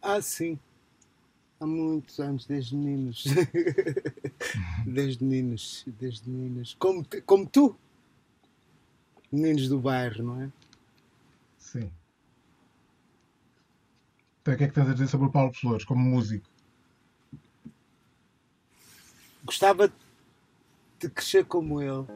Ah, 0.00 0.22
sim. 0.22 0.58
Há 1.60 1.66
muitos 1.66 2.20
anos, 2.20 2.46
desde 2.46 2.74
meninos. 2.76 3.24
desde 4.86 5.24
meninos, 5.24 5.84
desde 5.98 6.30
meninos. 6.30 6.74
Como, 6.78 7.04
como 7.26 7.46
tu. 7.46 7.76
Meninos 9.30 9.68
do 9.68 9.78
bairro, 9.78 10.22
não 10.22 10.42
é? 10.42 10.50
Sim. 11.58 11.90
Então, 14.46 14.54
o 14.54 14.58
que 14.58 14.62
é 14.62 14.68
que 14.68 14.74
tens 14.74 14.88
a 14.88 14.92
dizer 14.92 15.08
sobre 15.08 15.26
o 15.26 15.32
Paulo 15.32 15.52
Flores, 15.52 15.84
como 15.84 16.00
músico? 16.00 16.48
Gostava 19.42 19.92
de 21.00 21.10
crescer 21.10 21.44
como 21.46 21.82
ele. 21.82 22.06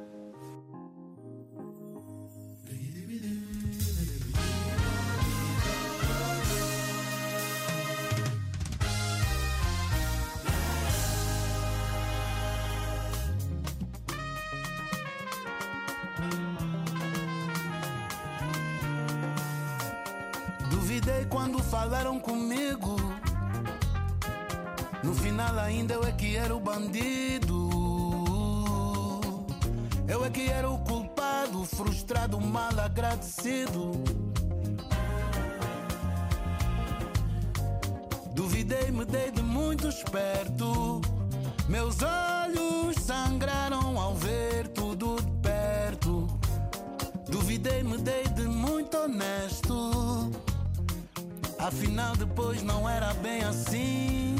Falaram 21.71 22.19
comigo. 22.19 22.97
No 25.05 25.15
final 25.15 25.57
ainda 25.61 25.95
eu 25.95 26.05
é 26.05 26.11
que 26.11 26.37
era 26.37 26.55
o 26.55 26.59
bandido. 26.59 27.71
Eu 30.09 30.25
é 30.25 30.31
que 30.31 30.51
era 30.51 30.69
o 30.69 30.79
culpado, 30.81 31.65
frustrado, 31.65 32.41
mal 32.41 32.77
agradecido. 32.79 33.93
Duvidei, 38.35 38.91
me 38.91 39.05
dei 39.05 39.31
de 39.31 39.43
muito 39.43 39.87
esperto. 39.87 41.01
Meus 41.69 41.99
olhos 42.03 42.97
sangraram 42.97 43.97
ao 43.97 44.17
ver 44.17 44.67
tudo 44.69 45.23
de 45.23 45.31
perto. 45.41 46.27
Duvidei, 47.29 47.85
me 47.85 47.97
dei 47.99 48.25
de 48.25 48.43
muito 48.49 48.97
honesto. 48.97 50.40
Afinal, 51.63 52.17
depois 52.17 52.63
não 52.63 52.89
era 52.89 53.13
bem 53.15 53.43
assim. 53.43 54.37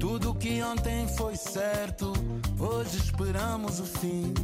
Tudo 0.00 0.34
que 0.34 0.60
ontem 0.62 1.06
foi 1.16 1.36
certo, 1.36 2.12
hoje 2.58 2.98
esperamos 2.98 3.78
o 3.78 3.84
fim. 3.84 4.34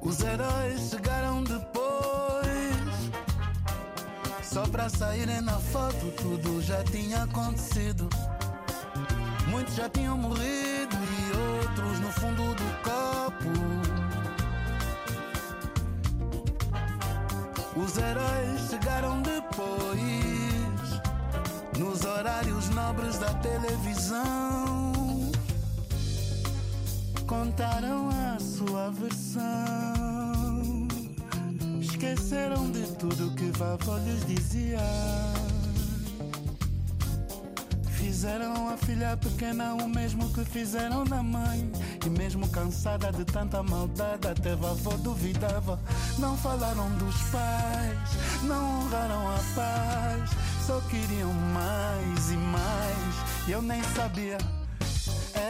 Os 0.00 0.20
heróis 0.20 0.90
chegaram 0.90 1.42
depois. 1.42 1.82
Só 4.42 4.62
pra 4.68 4.88
saírem 4.88 5.40
na 5.40 5.58
foto, 5.58 6.12
tudo 6.16 6.62
já 6.62 6.84
tinha 6.84 7.24
acontecido. 7.24 8.08
Muitos 9.48 9.74
já 9.74 9.88
tinham 9.88 10.16
morrido 10.16 10.96
e 10.96 11.60
outros 11.60 12.00
no 12.00 12.12
fundo 12.12 12.54
do 12.54 12.82
copo. 12.82 13.71
Os 17.84 17.98
heróis 17.98 18.70
chegaram 18.70 19.20
depois, 19.22 19.72
nos 21.76 22.04
horários 22.04 22.68
nobres 22.68 23.18
da 23.18 23.34
televisão. 23.34 24.92
Contaram 27.26 28.08
a 28.08 28.38
sua 28.38 28.88
versão, 28.90 29.42
esqueceram 31.80 32.70
de 32.70 32.86
tudo 32.98 33.34
que 33.34 33.50
vavó 33.58 33.98
lhes 33.98 34.24
dizia. 34.26 34.78
Fizeram 38.12 38.68
a 38.68 38.76
filha 38.76 39.16
pequena 39.16 39.72
o 39.72 39.88
mesmo 39.88 40.30
que 40.34 40.44
fizeram 40.44 41.02
na 41.02 41.22
mãe. 41.22 41.72
E 42.04 42.10
mesmo 42.10 42.46
cansada 42.50 43.10
de 43.10 43.24
tanta 43.24 43.62
maldade, 43.62 44.28
até 44.28 44.54
vovó 44.54 44.98
duvidava. 44.98 45.80
Não 46.18 46.36
falaram 46.36 46.90
dos 46.98 47.16
pais, 47.30 48.42
não 48.42 48.82
honraram 48.82 49.28
a 49.28 49.38
paz. 49.54 50.30
Só 50.66 50.78
queriam 50.90 51.32
mais 51.32 52.30
e 52.30 52.36
mais. 52.36 53.48
E 53.48 53.52
eu 53.52 53.62
nem 53.62 53.82
sabia. 53.82 54.36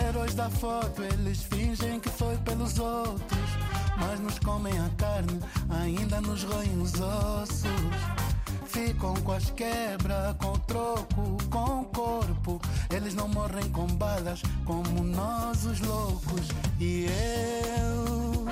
Heróis 0.07 0.35
da 0.35 0.49
foto, 0.49 1.03
eles 1.03 1.43
fingem 1.43 1.99
que 1.99 2.11
foi 2.11 2.37
pelos 2.39 2.79
outros. 2.79 3.51
Mas 3.99 4.21
nos 4.21 4.39
comem 4.39 4.79
a 4.79 4.89
carne, 4.97 5.41
ainda 5.69 6.21
nos 6.21 6.45
roem 6.45 6.81
os 6.81 6.93
ossos. 7.01 8.32
Ficam 8.73 9.13
com 9.17 9.33
as 9.33 9.51
quebras, 9.51 10.35
com 10.39 10.53
o 10.53 10.59
troco, 10.61 11.37
com 11.51 11.81
o 11.83 11.85
corpo. 11.85 12.59
Eles 12.89 13.15
não 13.15 13.29
morrem 13.29 13.69
com 13.69 13.87
balas, 13.87 14.41
como 14.65 15.05
nós 15.05 15.67
os 15.67 15.79
loucos. 15.81 16.49
E 16.81 17.05
eu. 17.05 18.47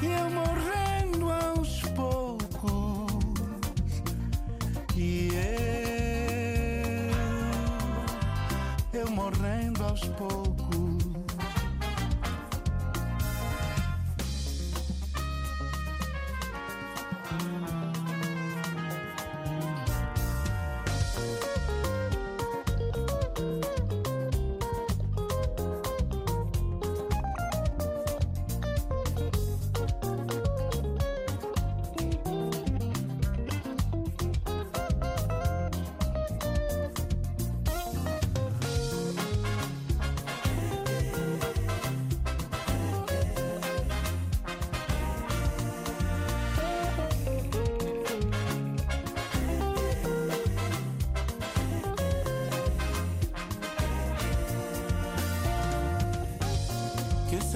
E 0.00 0.06
eu 0.06 0.30
morrendo 0.30 1.32
aos 1.32 1.80
poucos. 1.96 3.12
E 4.94 5.30
eu. 8.92 9.00
Eu 9.00 9.10
morrendo 9.10 9.84
aos 9.84 10.00
poucos. 10.00 10.55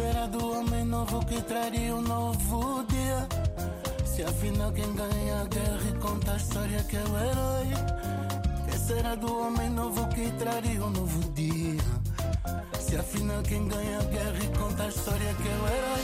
Será 0.00 0.26
do 0.26 0.52
homem 0.52 0.84
novo 0.84 1.24
que 1.26 1.42
traria 1.42 1.94
um 1.94 2.00
novo 2.00 2.84
dia? 2.84 3.28
Se 4.04 4.22
afinal 4.22 4.72
quem 4.72 4.90
ganha 4.94 5.42
a 5.42 5.44
guerra 5.44 5.88
e 5.90 5.98
conta 5.98 6.32
a 6.32 6.36
história 6.36 6.82
que 6.84 6.96
é 6.96 7.02
o 7.02 7.18
herói. 7.18 7.68
Que 8.66 8.78
será 8.78 9.14
do 9.14 9.30
homem 9.42 9.68
novo 9.70 10.08
que 10.08 10.30
traria 10.42 10.82
um 10.82 10.90
novo 10.90 11.20
dia? 11.32 11.82
Se 12.80 12.96
afinal 12.96 13.42
quem 13.42 13.68
ganha 13.68 13.98
a 13.98 14.04
guerra 14.04 14.38
e 14.42 14.58
conta 14.58 14.84
a 14.84 14.88
história 14.88 15.34
que 15.34 15.48
é 15.48 15.56
o 15.62 15.66
herói. 15.74 16.02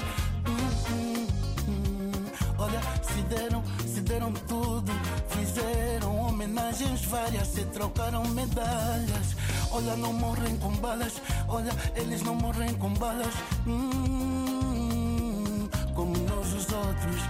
Hum, 0.48 0.68
hum, 0.90 1.26
hum. 1.68 2.12
Olha, 2.58 2.80
se 3.02 3.22
deram, 3.34 3.62
se 3.86 4.00
deram 4.02 4.32
tudo, 4.46 4.92
fizeram 5.28 6.18
homenagens 6.18 7.02
várias, 7.06 7.48
se 7.48 7.64
trocaram 7.66 8.24
medalhas. 8.28 9.36
Olha, 9.70 9.96
não 9.96 10.12
morrem 10.12 10.56
com 10.56 10.70
balas, 10.76 11.20
olha, 11.48 11.70
eles 11.94 12.22
não 12.22 12.34
morrem 12.34 12.74
com 12.74 12.92
balas. 12.94 13.34
Hum, 13.66 14.86
como 15.94 16.16
nós 16.18 16.52
os 16.52 16.72
outros. 16.72 17.22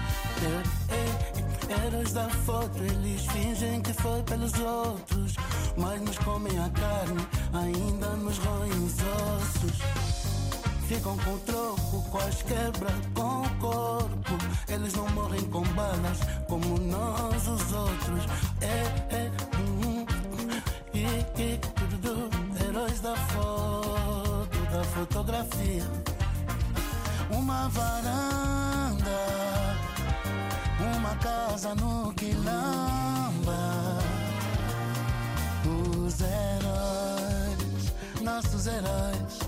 É, 0.43 0.63
é, 0.95 1.87
heróis 1.87 2.13
da 2.13 2.29
foto, 2.29 2.83
eles 2.83 3.25
fingem 3.27 3.81
que 3.81 3.93
foi 3.95 4.23
pelos 4.25 4.53
outros. 4.61 5.35
Mas 5.77 6.01
nos 6.01 6.19
comem 6.19 6.59
a 6.59 6.69
carne, 6.71 7.27
ainda 7.53 8.09
nos 8.17 8.39
roem 8.39 8.73
os 8.85 8.95
ossos. 9.03 9.79
Ficam 10.89 11.17
com 11.19 11.39
troco, 11.39 12.03
com 12.11 12.19
as 12.19 12.43
quebras, 12.43 12.95
com 13.15 13.43
o 13.43 13.51
corpo. 13.59 14.39
Eles 14.69 14.95
não 14.95 15.09
morrem 15.11 15.43
com 15.47 15.63
balas, 15.63 16.19
como 16.49 16.79
nós 16.79 17.49
os 17.49 17.73
outros. 17.73 18.25
É, 18.61 19.15
é, 19.15 19.31
hum, 19.59 20.07
hum, 20.07 20.63
e 20.95 21.76
fotografia. 24.97 25.85
Uma 27.31 27.69
varanda, 27.69 29.21
uma 30.97 31.15
casa 31.17 31.75
no 31.75 32.15
Quilamba. 32.15 33.59
Os 35.67 36.21
heróis, 36.23 37.93
nossos 38.23 38.67
heróis, 38.67 39.39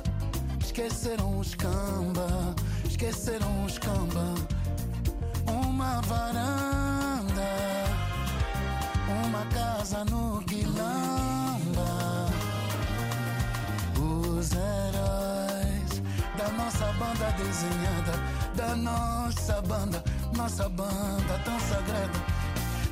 esqueceram 0.61 1.39
os 1.39 1.55
camba, 1.55 2.55
esqueceram 2.85 3.65
os 3.65 3.79
camba. 3.79 4.35
Uma 5.47 6.03
varanda, 6.03 7.51
uma 9.25 9.47
casa 9.47 10.05
no 10.05 10.43
Quilamba. 10.45 11.89
Os 13.99 14.53
heróis 14.53 15.28
nossa 16.79 16.93
banda 16.93 17.33
desenhada, 17.33 18.13
da 18.55 18.77
nossa 18.77 19.61
banda, 19.63 20.05
nossa 20.37 20.69
banda 20.69 21.41
tão 21.45 21.59
sagrada. 21.59 22.19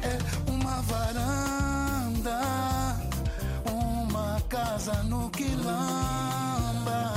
É 0.03 0.51
uma 0.51 0.83
varanda, 0.83 2.40
uma 3.70 4.40
casa 4.49 4.92
no 5.05 5.31
Quilamba. 5.31 7.12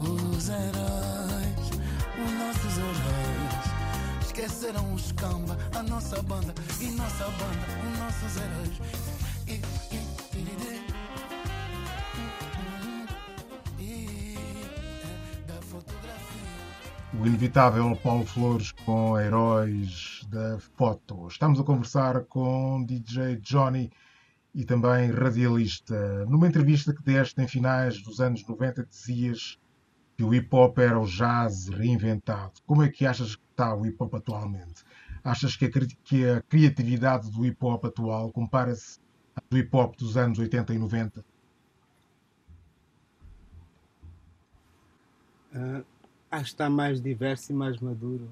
Os 0.00 0.48
heróis, 0.48 1.70
os 2.18 2.32
nossos 2.32 2.76
heróis, 2.76 4.26
esqueceram 4.26 4.94
os 4.94 5.12
camba, 5.12 5.56
a 5.76 5.82
nossa 5.84 6.20
banda 6.22 6.52
e 6.80 6.86
nossa 6.90 7.24
banda, 7.24 7.66
os 7.86 7.98
nossos 8.00 8.36
heróis. 8.36 9.21
O 17.22 17.26
inevitável 17.26 17.96
Paulo 18.02 18.26
Flores 18.26 18.72
com 18.72 19.16
heróis 19.16 20.26
da 20.28 20.58
foto. 20.76 21.28
Estamos 21.28 21.60
a 21.60 21.62
conversar 21.62 22.24
com 22.24 22.84
DJ 22.84 23.36
Johnny 23.36 23.92
e 24.52 24.64
também 24.64 25.08
radialista. 25.08 26.26
Numa 26.26 26.48
entrevista 26.48 26.92
que 26.92 27.00
deste 27.00 27.40
em 27.40 27.46
finais 27.46 28.02
dos 28.02 28.20
anos 28.20 28.44
90, 28.44 28.84
dizias 28.86 29.56
que 30.16 30.24
o 30.24 30.34
hip 30.34 30.48
hop 30.50 30.76
era 30.80 30.98
o 30.98 31.06
jazz 31.06 31.68
reinventado. 31.68 32.54
Como 32.66 32.82
é 32.82 32.88
que 32.88 33.06
achas 33.06 33.36
que 33.36 33.42
está 33.52 33.72
o 33.72 33.86
hip 33.86 33.96
hop 34.00 34.16
atualmente? 34.16 34.82
Achas 35.22 35.54
que 35.54 35.66
a, 35.66 35.70
que 36.02 36.28
a 36.28 36.42
criatividade 36.42 37.30
do 37.30 37.46
hip 37.46 37.64
hop 37.64 37.84
atual 37.84 38.32
compara-se 38.32 38.98
à 39.36 39.42
do 39.48 39.56
hip 39.56 39.70
hop 39.76 39.94
dos 39.94 40.16
anos 40.16 40.40
80 40.40 40.74
e 40.74 40.78
90? 40.78 41.24
Ah, 46.32 46.40
está 46.42 46.70
mais 46.70 47.00
diverso 47.00 47.52
e 47.52 47.54
mais 47.54 47.78
maduro. 47.78 48.28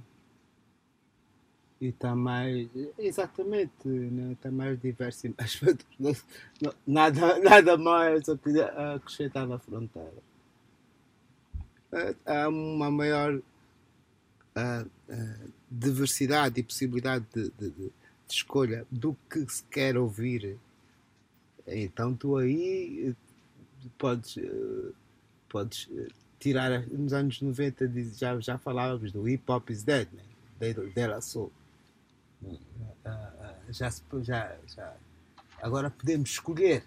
E 1.81 1.89
está 1.89 2.17
mais. 2.17 2.69
Exatamente, 2.99 3.89
né? 3.89 4.33
está 4.33 4.51
mais 4.51 4.81
diverso 4.81 5.27
e 5.29 5.35
mais 5.39 5.61
maduro. 5.63 6.17
Não- 6.63 6.75
nada, 6.87 7.39
nada 7.41 7.77
mais 7.79 8.25
queria 8.43 8.67
acrescentar 8.97 9.47
na 9.47 9.59
fronteira. 9.59 10.23
Ah, 11.93 12.45
Há 12.45 12.49
uma 12.49 12.91
maior 12.91 13.43
ah, 14.57 14.85
ah, 15.11 15.47
diversidade 15.71 16.61
e 16.61 16.65
possibilidade 16.65 17.27
de, 17.35 17.51
de- 17.51 17.71
de- 17.71 17.93
de 18.29 18.35
escolha 18.35 18.87
do 18.91 19.17
que 19.31 19.47
se 19.53 19.63
quer 19.65 19.97
ouvir. 19.99 20.59
Então 21.67 22.15
tu 22.17 22.37
aí 22.37 23.11
eh, 23.11 23.17
podes, 23.99 24.37
eh, 24.39 24.93
podes 25.49 25.89
eh, 25.93 26.09
tirar 26.41 26.87
nos 26.89 27.13
anos 27.13 27.41
90 27.41 27.87
diz- 27.87 28.19
já, 28.19 28.39
já 28.41 28.59
falávamos 28.59 29.13
do 29.13 29.29
hip 29.29 29.45
hop 29.49 29.71
is 29.71 29.85
dead, 29.85 30.09
né? 30.13 30.23
De, 30.59 30.75
de 30.75 31.07
La 31.07 31.21
Soul. 31.21 31.53
Já, 33.71 33.91
já, 34.23 34.57
já. 34.67 34.97
Agora 35.63 35.91
podemos 35.91 36.31
escolher. 36.31 36.83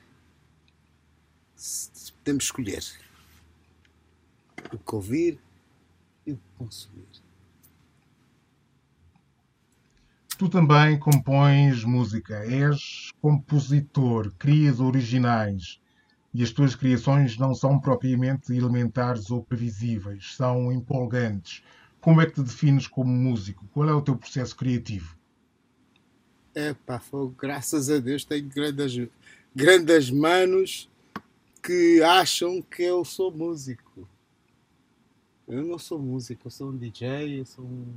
Podemos 2.17 2.43
escolher 2.45 2.83
o 4.73 4.77
que 4.77 4.95
ouvir 4.95 5.39
e 6.25 6.33
o 6.33 6.37
que 6.37 6.43
consumir. 6.57 7.07
Tu 10.37 10.49
também 10.49 10.99
compões 10.99 11.83
música, 11.83 12.43
és 12.43 13.11
compositor, 13.21 14.33
crias 14.37 14.79
originais 14.79 15.79
e 16.33 16.41
as 16.41 16.51
tuas 16.51 16.75
criações 16.75 17.37
não 17.37 17.53
são 17.53 17.79
propriamente 17.79 18.51
elementares 18.53 19.29
ou 19.29 19.43
previsíveis, 19.43 20.35
são 20.35 20.71
empolgantes. 20.71 21.63
Como 22.01 22.19
é 22.19 22.25
que 22.25 22.33
te 22.33 22.41
defines 22.41 22.87
como 22.87 23.11
músico? 23.11 23.65
Qual 23.71 23.87
é 23.87 23.93
o 23.93 24.01
teu 24.01 24.15
processo 24.15 24.55
criativo? 24.55 25.15
É 26.55 26.73
pá, 26.73 26.99
fogo, 26.99 27.35
graças 27.37 27.89
a 27.89 27.99
Deus 27.99 28.25
tenho 28.25 28.47
grandes, 28.47 29.09
grandes 29.55 30.09
manos 30.09 30.89
que 31.61 32.01
acham 32.03 32.61
que 32.61 32.83
eu 32.83 33.05
sou 33.05 33.31
músico. 33.31 34.07
Eu 35.47 35.63
não 35.63 35.77
sou 35.77 35.99
músico, 35.99 36.47
eu 36.47 36.51
sou 36.51 36.69
um 36.69 36.77
DJ, 36.77 37.39
eu 37.39 37.45
sou 37.45 37.63
um, 37.63 37.93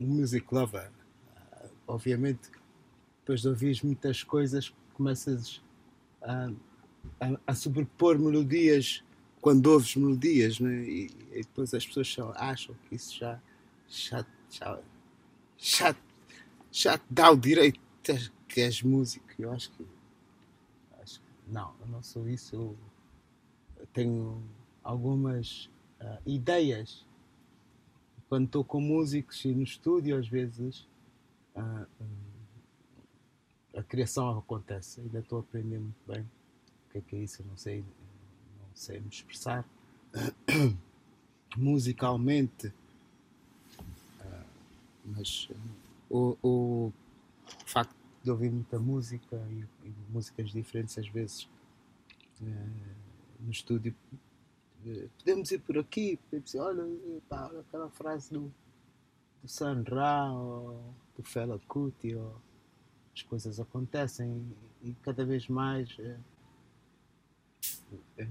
um, 0.00 0.06
music 0.06 0.46
lover. 0.52 0.90
Obviamente, 1.86 2.50
depois 3.20 3.40
de 3.40 3.48
ouvires 3.48 3.82
muitas 3.82 4.22
coisas, 4.22 4.74
começas 4.94 5.62
a, 6.22 6.50
a, 7.46 7.54
sobrepor 7.54 8.18
melodias 8.18 9.02
quando 9.40 9.66
ouves 9.66 9.96
melodias, 9.96 10.60
né? 10.60 10.82
e, 10.84 11.10
e 11.32 11.42
depois 11.42 11.72
as 11.72 11.86
pessoas 11.86 12.08
só 12.08 12.32
acham 12.36 12.74
que 12.88 12.94
isso 12.94 13.18
já, 13.18 13.40
já, 13.88 14.26
já, 14.50 14.78
já 15.56 15.96
já 16.70 16.96
te 16.96 17.04
dá 17.10 17.30
o 17.30 17.36
direito 17.36 17.80
que 18.48 18.60
és 18.60 18.82
músico. 18.82 19.26
Eu 19.38 19.52
acho 19.52 19.70
que, 19.72 19.86
acho 21.02 21.20
que 21.20 21.26
não, 21.48 21.74
eu 21.80 21.86
não 21.88 22.02
sou 22.02 22.28
isso. 22.28 22.54
Eu, 22.56 23.86
tenho 23.92 24.42
algumas 24.82 25.68
ah, 26.00 26.20
ideias. 26.24 27.06
Quando 28.28 28.44
estou 28.44 28.62
com 28.62 28.80
músicos 28.80 29.44
e 29.44 29.48
no 29.48 29.62
estúdio, 29.62 30.16
às 30.16 30.28
vezes 30.28 30.86
hum, 31.56 31.84
a 33.74 33.82
criação 33.82 34.38
acontece. 34.38 35.00
Ainda 35.00 35.20
estou 35.20 35.38
a 35.38 35.40
aprender 35.42 35.78
muito 35.78 36.00
bem 36.06 36.20
o 36.20 36.92
que 36.92 36.98
é 36.98 37.00
que 37.00 37.16
é 37.16 37.18
isso. 37.20 37.44
Não 37.48 37.56
sei, 37.56 37.80
não 37.80 38.74
sei 38.74 39.00
me 39.00 39.08
expressar 39.08 39.64
musicalmente. 41.56 42.72
Ah, 44.20 44.44
mas 45.04 45.48
o, 46.08 46.36
o 46.42 46.92
facto 47.66 47.94
de 48.22 48.30
ouvir 48.30 48.50
muita 48.50 48.78
música 48.78 49.36
e, 49.50 49.88
e 49.88 49.94
músicas 50.10 50.50
diferentes 50.50 50.98
às 50.98 51.08
vezes 51.08 51.48
eh, 52.42 52.66
no 53.40 53.50
estúdio 53.50 53.94
eh, 54.86 55.08
podemos 55.18 55.50
ir 55.50 55.60
por 55.60 55.78
aqui 55.78 56.18
podemos 56.28 56.52
ir, 56.52 56.58
olha, 56.58 56.84
pá, 57.28 57.50
aquela 57.60 57.88
frase 57.88 58.32
do, 58.32 58.52
do 59.42 59.48
Sun 59.48 59.84
Ra 59.84 60.30
ou 60.32 60.94
do 61.16 61.22
Fela 61.22 61.58
Kuti 61.66 62.14
ou 62.14 62.36
as 63.14 63.22
coisas 63.22 63.60
acontecem 63.60 64.54
e, 64.82 64.90
e 64.90 64.94
cada 64.94 65.24
vez 65.24 65.48
mais 65.48 65.96
eh, 65.98 66.18
eh, 68.18 68.28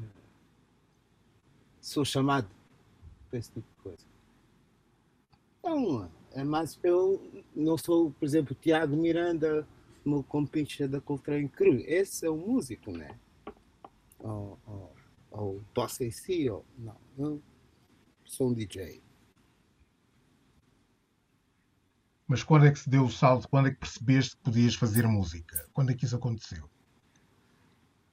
sou 1.81 2.05
chamado 2.05 2.49
para 3.29 3.39
esse 3.39 3.51
tipo 3.51 3.67
de 3.69 3.83
coisa 3.83 4.19
então, 5.59 6.09
é 6.31 6.43
mais. 6.43 6.79
Eu 6.81 7.21
não 7.55 7.77
sou, 7.77 8.11
por 8.11 8.25
exemplo, 8.25 8.55
Tiago 8.55 8.95
Miranda, 8.95 9.67
meu 10.05 10.23
compincha 10.23 10.87
da 10.87 11.01
Coltrane 11.01 11.49
Crew. 11.49 11.79
Esse 11.85 12.25
é 12.25 12.31
um 12.31 12.37
músico, 12.37 12.91
né? 12.91 13.19
Ou, 14.19 14.57
ou, 14.65 14.93
ou 15.31 15.61
em 16.01 16.11
si, 16.11 16.49
ou. 16.49 16.65
Não, 16.77 16.95
eu 17.17 17.41
sou 18.25 18.49
um 18.49 18.53
DJ. 18.53 19.01
Mas 22.29 22.43
quando 22.43 22.67
é 22.67 22.71
que 22.71 22.77
se 22.77 22.87
deu 22.87 23.05
o 23.05 23.09
salto? 23.09 23.49
Quando 23.49 23.69
é 23.69 23.71
que 23.71 23.79
percebeste 23.79 24.37
que 24.37 24.43
podias 24.43 24.75
fazer 24.75 25.07
música? 25.07 25.67
Quando 25.73 25.89
é 25.89 25.95
que 25.95 26.05
isso 26.05 26.15
aconteceu? 26.15 26.69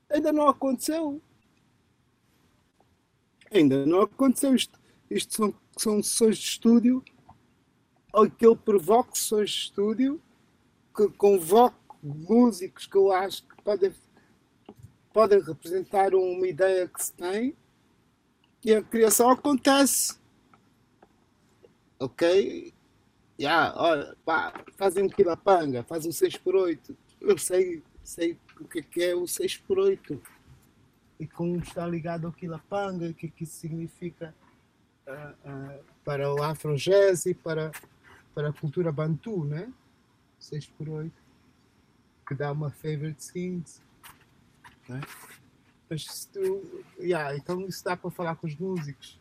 Ainda 0.08 0.32
não 0.32 0.48
aconteceu. 0.48 1.20
Ainda 3.52 3.84
não 3.84 4.00
aconteceu. 4.00 4.54
Isto, 4.54 4.80
isto 5.10 5.34
são, 5.34 5.54
são 5.76 6.02
sessões 6.02 6.38
de 6.38 6.44
estúdio 6.44 7.04
ou 8.10 8.30
que 8.30 8.46
eu 8.46 8.56
provoco 8.56 9.18
sessões 9.18 9.50
de 9.50 9.56
estúdio, 9.58 10.22
que 10.96 11.08
convoco 11.10 11.98
músicos 12.02 12.86
que 12.86 12.96
eu 12.96 13.12
acho 13.12 13.46
que 13.46 13.62
podem, 13.62 13.94
podem 15.12 15.42
representar 15.42 16.14
uma 16.14 16.48
ideia 16.48 16.88
que 16.88 17.04
se 17.04 17.12
tem 17.12 17.54
e 18.64 18.74
a 18.74 18.82
criação 18.82 19.28
acontece. 19.28 20.18
Ok? 21.98 22.72
Já, 23.38 23.74
olha, 23.76 24.16
pá, 24.24 24.52
fazem 24.76 25.04
um 25.04 25.08
quilapanga, 25.08 25.82
fazem 25.84 26.10
um 26.10 26.14
6x8. 26.14 26.96
Eu 27.20 27.36
sei 27.36 27.82
sei 28.06 28.38
o 28.60 28.64
que 28.64 29.02
é, 29.02 29.10
é 29.10 29.14
o 29.14 29.24
6x8 29.24 30.20
e 31.18 31.26
como 31.26 31.56
está 31.58 31.86
ligado 31.86 32.26
ao 32.26 32.32
Quilapanga, 32.32 33.08
o 33.08 33.14
que, 33.14 33.26
é 33.26 33.30
que 33.30 33.44
significa 33.44 34.34
ah, 35.06 35.34
ah, 35.44 35.78
para 36.04 36.32
o 36.32 36.42
Afro-Jazz 36.42 37.26
e 37.26 37.34
para, 37.34 37.72
para 38.34 38.50
a 38.50 38.52
cultura 38.52 38.92
Bantu, 38.92 39.44
né? 39.44 39.72
6x8, 40.40 41.10
que 42.28 42.34
dá 42.34 42.52
uma 42.52 42.70
favorite 42.70 43.24
scenes. 43.24 43.82
Né? 44.88 45.00
Mas 45.90 46.26
tu, 46.26 46.84
yeah, 46.98 47.36
então 47.36 47.60
isso 47.66 47.82
dá 47.82 47.96
para 47.96 48.10
falar 48.10 48.36
com 48.36 48.46
os 48.46 48.54
músicos. 48.54 49.18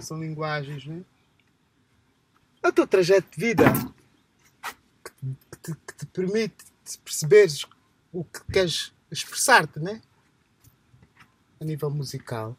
São 0.00 0.20
linguagens, 0.20 0.86
né? 0.86 1.04
É 2.66 2.68
o 2.68 2.72
teu 2.72 2.84
trajeto 2.84 3.30
de 3.30 3.46
vida 3.46 3.64
que 5.04 5.56
te, 5.62 5.72
que 5.72 5.96
te 5.98 6.06
permite 6.06 6.56
perceberes 7.04 7.64
o 8.12 8.24
que 8.24 8.44
queres 8.52 8.92
expressar-te, 9.08 9.78
né? 9.78 10.02
A 11.60 11.64
nível 11.64 11.90
musical. 11.90 12.56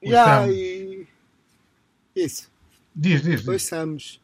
Yeah, 0.00 0.46
é. 0.46 0.52
e 0.52 1.08
isso. 2.14 2.48
Diz, 2.94 3.20
diz, 3.20 3.40
diz. 3.40 3.48
Ouçamos. 3.48 4.22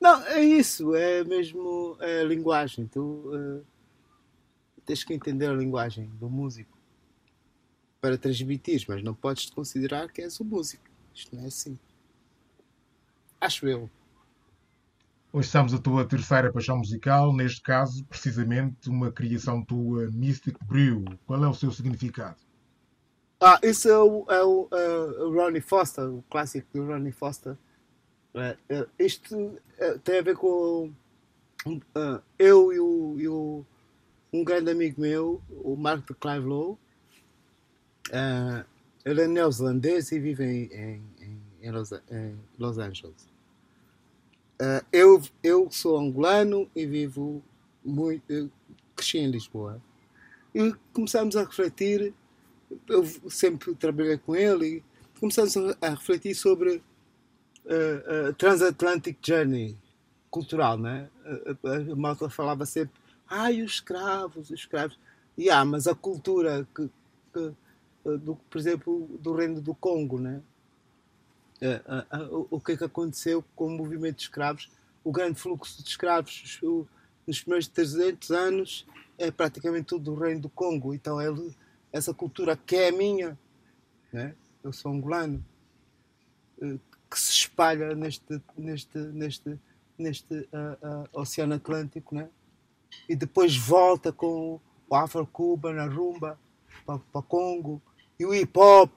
Não, 0.00 0.22
é 0.26 0.40
isso, 0.40 0.94
é 0.94 1.24
mesmo 1.24 1.98
a 1.98 2.22
linguagem. 2.22 2.86
Tu 2.86 3.32
eh, 3.34 3.60
tens 4.86 5.02
que 5.02 5.12
entender 5.12 5.48
a 5.48 5.54
linguagem 5.54 6.06
do 6.20 6.30
músico 6.30 6.78
para 8.00 8.16
transmitir, 8.16 8.84
mas 8.86 9.02
não 9.02 9.14
podes 9.14 9.46
te 9.46 9.52
considerar 9.52 10.12
que 10.12 10.22
és 10.22 10.38
o 10.38 10.44
músico. 10.44 10.91
Isto 11.14 11.36
não 11.36 11.44
é 11.44 11.46
assim. 11.46 11.78
Acho 13.40 13.66
eu. 13.68 13.90
Ouçamos 15.30 15.74
a 15.74 15.78
tua 15.78 16.08
terceira 16.08 16.50
paixão 16.50 16.78
musical, 16.78 17.34
neste 17.36 17.60
caso, 17.60 18.02
precisamente, 18.06 18.88
uma 18.88 19.12
criação 19.12 19.62
tua, 19.62 20.10
Mystic 20.10 20.56
Brew. 20.64 21.04
Qual 21.26 21.44
é 21.44 21.48
o 21.48 21.52
seu 21.54 21.70
significado? 21.70 22.40
Ah, 23.40 23.58
isso 23.62 23.88
é 23.88 23.98
o, 23.98 24.24
é 24.30 24.42
o, 24.44 24.68
eh, 24.72 25.22
o 25.24 25.32
Ronnie 25.34 25.60
Foster, 25.60 26.04
o 26.08 26.22
clássico 26.30 26.68
do 26.72 26.86
Ronnie 26.86 27.12
Foster. 27.12 27.56
Eh, 28.34 28.56
eh, 28.70 28.88
isto 28.98 29.60
eh, 29.78 29.98
tem 30.04 30.18
a 30.20 30.22
ver 30.22 30.36
com 30.36 30.92
eh, 31.96 32.20
eu 32.38 32.72
e, 32.72 32.80
o, 32.80 33.16
e 33.20 33.28
o- 33.28 33.64
um 34.32 34.44
grande 34.44 34.70
amigo 34.72 35.00
meu, 35.00 35.42
o 35.50 35.76
Mark 35.76 36.06
de 36.08 36.14
Clive 36.14 36.46
Lowe. 36.46 36.78
Ele 39.04 39.22
é 39.22 39.26
neozelandês 39.26 40.12
e 40.12 40.18
vive 40.18 40.44
em, 40.44 40.64
em, 40.72 41.02
em- 41.62 41.70
Los, 41.70 41.92
em 41.92 42.38
Los 42.58 42.78
Angeles. 42.78 43.28
Eh, 44.60 44.84
eu, 44.92 45.22
eu 45.42 45.70
sou 45.70 45.98
angolano 45.98 46.68
e 46.74 46.86
vivo 46.86 47.42
muito. 47.84 48.50
cresci 48.94 49.18
em 49.18 49.30
Lisboa. 49.30 49.80
E 50.54 50.72
começamos 50.92 51.36
a 51.36 51.44
refletir 51.44 52.14
eu 52.88 53.04
sempre 53.30 53.74
trabalhei 53.74 54.16
com 54.16 54.34
ele 54.34 54.82
começamos 55.22 55.56
a, 55.56 55.76
a 55.80 55.90
refletir 55.90 56.34
sobre 56.34 56.82
a, 57.64 58.28
a 58.28 58.32
transatlantic 58.32 59.16
journey 59.22 59.76
cultural, 60.28 60.76
né? 60.76 61.08
A, 61.64 61.92
a, 61.92 61.94
malta 61.94 62.28
falava 62.28 62.66
sempre, 62.66 62.94
ai, 63.28 63.62
os 63.62 63.74
escravos, 63.74 64.50
os 64.50 64.58
escravos. 64.58 64.98
E 65.38 65.48
ah, 65.48 65.64
mas 65.64 65.86
a 65.86 65.94
cultura 65.94 66.66
que, 66.74 66.90
que, 67.32 67.52
do, 68.04 68.36
por 68.36 68.58
exemplo, 68.58 69.08
do 69.20 69.32
reino 69.34 69.60
do 69.60 69.74
Congo, 69.74 70.18
né? 70.18 70.42
Eh, 71.60 71.80
o- 72.50 72.60
que 72.60 72.72
é 72.72 72.76
que 72.76 72.84
aconteceu 72.84 73.44
com 73.54 73.66
o 73.66 73.70
movimento 73.70 74.16
de 74.16 74.22
escravos? 74.22 74.70
O 75.04 75.12
grande 75.12 75.38
fluxo 75.38 75.82
de 75.82 75.88
escravos 75.88 76.60
nos 77.26 77.40
primeiros 77.40 77.68
300 77.68 78.30
anos 78.30 78.86
é 79.16 79.30
praticamente 79.30 79.86
tudo 79.86 80.12
do 80.12 80.14
reino 80.14 80.40
do 80.40 80.48
Congo. 80.48 80.92
Então 80.92 81.20
ele, 81.20 81.56
essa 81.92 82.12
cultura 82.12 82.56
que 82.56 82.76
é 82.76 82.90
minha, 82.90 83.38
né? 84.12 84.34
eu 84.62 84.72
sou 84.72 84.92
angolano, 84.92 85.44
eh, 86.60 86.78
que 87.10 87.20
se 87.20 87.30
espalha 87.30 87.94
neste, 87.94 88.40
neste, 88.56 88.98
neste, 88.98 89.58
neste 89.98 90.48
ah, 90.52 90.78
ah, 90.82 91.04
Oceano 91.12 91.54
Atlântico, 91.54 92.14
né? 92.14 92.28
e 93.08 93.14
depois 93.14 93.56
volta 93.56 94.12
com 94.12 94.58
o 94.88 94.94
Afro-Cuba 94.94 95.72
na 95.72 95.86
rumba 95.86 96.38
para, 96.86 96.98
para 96.98 97.22
Congo, 97.22 97.80
e 98.22 98.26
o 98.26 98.30
hip-hop, 98.32 98.90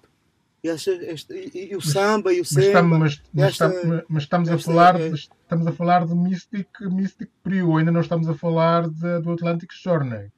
e, 0.63 0.69
esta- 0.69 0.91
este- 0.91 1.33
e- 1.53 1.71
e 1.71 1.75
o 1.75 1.81
samba, 1.81 2.33
e 2.33 2.39
o 2.41 2.45
samba. 2.45 2.83
mas- 2.83 3.21
mas 3.33 3.45
esta- 3.51 3.67
estamos- 3.67 4.03
mas 4.07 4.23
estamos 4.23 4.49
a 4.49 4.57
falar, 4.59 4.99
é- 5.01 5.07
estamos 5.09 5.67
a 5.67 5.71
falar 5.71 6.05
de 6.05 6.15
Mystic, 6.15 6.67
Mystic 6.81 7.29
Brew, 7.43 7.77
ainda 7.77 7.91
não 7.91 8.01
estamos 8.01 8.27
a 8.29 8.35
falar 8.35 8.87
de- 8.89 9.19
do 9.21 9.31
Atlantic 9.31 9.71
Journey. 9.73 10.31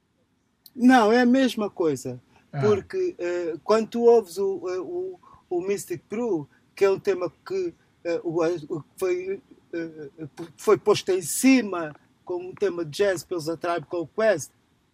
Não, 0.75 1.11
é 1.11 1.21
a 1.21 1.25
mesma 1.25 1.69
coisa. 1.69 2.21
Ah, 2.53 2.61
Porque 2.61 3.15
eh, 3.19 3.55
quando 3.63 3.87
tu 3.89 4.01
ouves 4.03 4.37
o, 4.37 4.69
eh, 4.69 4.79
o, 4.79 5.19
o 5.49 5.61
Mystic 5.61 6.01
Brew, 6.09 6.47
que 6.75 6.85
é 6.85 6.89
um 6.89 6.99
tema 6.99 7.31
que 7.45 7.73
que 8.03 8.21
foi, 8.97 9.41
eh, 9.73 10.09
foi 10.55 10.77
posto 10.77 11.09
em 11.11 11.21
cima 11.21 11.93
como 12.23 12.49
um 12.49 12.55
tema 12.55 12.85
de 12.85 12.91
jazz 12.91 13.21
pelos 13.21 13.49
A 13.49 13.57
Tribe 13.57 13.85
Called 13.89 14.09
Quest, 14.15 14.51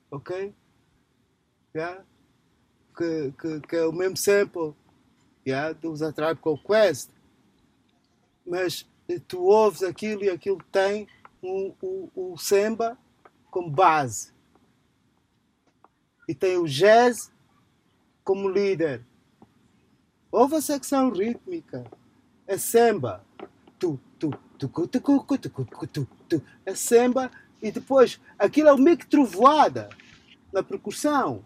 ok? 0.10 0.52
Yeah? 1.76 2.02
Que, 2.96 3.34
que, 3.40 3.60
que 3.62 3.76
é 3.76 3.86
o 3.86 3.92
mesmo 3.92 4.16
sample 4.16 4.74
yeah? 5.46 5.74
dos 5.74 6.02
A 6.02 6.12
Tribe 6.12 6.40
Called 6.40 6.64
Quest. 6.64 7.10
Mas 8.46 8.88
eh, 9.08 9.20
tu 9.28 9.44
ouves 9.44 9.84
aquilo 9.84 10.24
e 10.24 10.30
aquilo 10.30 10.62
tem 10.72 11.08
um, 11.42 11.74
o, 11.82 12.10
o 12.16 12.38
samba 12.38 12.98
como 13.50 13.70
base 13.70 14.34
e 16.28 16.34
tem 16.34 16.58
o 16.58 16.68
jazz 16.68 17.32
como 18.24 18.50
líder. 18.50 19.02
Houve 20.32 20.56
a 20.56 20.62
secção 20.62 21.12
rítmica, 21.12 21.84
é 22.48 22.58
samba, 22.58 23.24
tu, 23.78 24.00
tu, 24.18 24.32
tu, 24.58 24.68
tu, 24.68 24.88
tu, 24.88 25.00
tu, 25.00 25.38
tu, 25.38 25.66
tu, 25.66 25.88
tu, 25.88 26.08
tu, 26.28 26.44
é 26.66 26.74
samba 26.74 27.30
e 27.62 27.72
depois 27.72 28.20
aquilo 28.40 28.70
é 28.70 28.74
o 28.74 28.78
mic 28.78 29.06
trovoada 29.06 29.90
na 30.52 30.64
percussão 30.64 31.44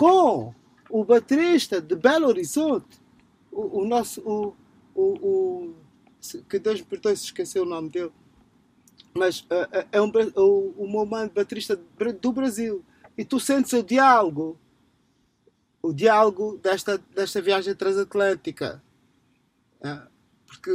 com 0.00 0.54
o 0.88 1.04
baterista 1.04 1.78
de 1.78 1.94
Belo 1.94 2.26
Horizonte, 2.26 2.98
o, 3.52 3.80
o 3.80 3.84
nosso, 3.84 4.22
o, 4.22 4.56
o, 4.94 5.04
o, 5.04 5.74
que 6.48 6.58
Deus 6.58 6.80
me 6.80 6.86
perdoe 6.86 7.14
se 7.14 7.24
esqueceu 7.24 7.64
o 7.64 7.66
nome 7.66 7.90
dele, 7.90 8.10
mas 9.12 9.46
ah, 9.50 9.86
é 9.92 10.00
um, 10.00 10.10
o, 10.36 10.84
o 10.84 10.90
meu 10.90 11.04
mano 11.04 11.30
baterista 11.30 11.78
do 12.18 12.32
Brasil. 12.32 12.82
E 13.18 13.26
tu 13.26 13.38
sentes 13.38 13.74
o 13.74 13.82
diálogo, 13.82 14.58
o 15.82 15.92
diálogo 15.92 16.58
desta, 16.62 16.96
desta 17.14 17.42
viagem 17.42 17.74
transatlântica. 17.74 18.82
Ah, 19.82 20.06
porque 20.46 20.70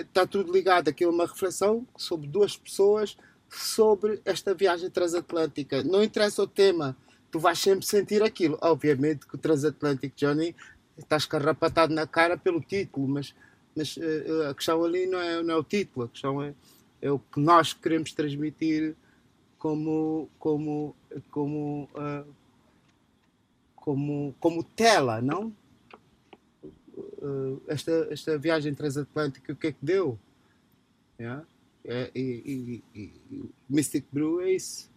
está 0.00 0.26
tudo 0.26 0.50
ligado. 0.50 0.88
Aqui 0.88 1.04
é 1.04 1.08
uma 1.08 1.26
reflexão 1.26 1.86
sobre 1.94 2.26
duas 2.26 2.56
pessoas 2.56 3.18
sobre 3.50 4.22
esta 4.24 4.54
viagem 4.54 4.88
transatlântica. 4.88 5.84
Não 5.84 6.02
interessa 6.02 6.42
o 6.42 6.46
tema, 6.46 6.96
tu 7.34 7.40
vais 7.40 7.58
sempre 7.58 7.84
sentir 7.84 8.22
aquilo. 8.22 8.56
Obviamente 8.62 9.26
que 9.26 9.34
o 9.34 9.38
Transatlantic 9.38 10.12
Journey 10.16 10.54
está 10.96 11.16
escarrapatado 11.16 11.92
na 11.92 12.06
cara 12.06 12.38
pelo 12.38 12.60
título, 12.60 13.08
mas, 13.08 13.34
mas 13.74 13.98
eh, 13.98 14.48
a 14.48 14.54
questão 14.54 14.84
ali 14.84 15.04
não 15.04 15.18
é, 15.20 15.42
não 15.42 15.54
é 15.54 15.56
o 15.56 15.64
título, 15.64 16.06
a 16.06 16.08
questão 16.08 16.40
é, 16.40 16.54
é 17.02 17.10
o 17.10 17.18
que 17.18 17.40
nós 17.40 17.72
queremos 17.72 18.12
transmitir 18.12 18.94
como, 19.58 20.30
como, 20.38 20.94
como, 21.32 21.88
ah, 21.96 22.22
como, 23.74 24.32
como 24.38 24.62
tela, 24.62 25.20
não? 25.20 25.52
Esta, 27.66 28.06
esta 28.12 28.38
viagem 28.38 28.72
transatlântica, 28.76 29.52
o 29.52 29.56
que 29.56 29.66
é 29.66 29.72
que 29.72 29.84
deu? 29.84 30.16
Yeah? 31.18 31.44
É, 31.84 32.12
e- 32.14 32.80
e- 32.94 33.12
e 33.32 33.44
Mystic 33.68 34.04
Brew 34.12 34.40
é 34.40 34.52
isso. 34.52 34.93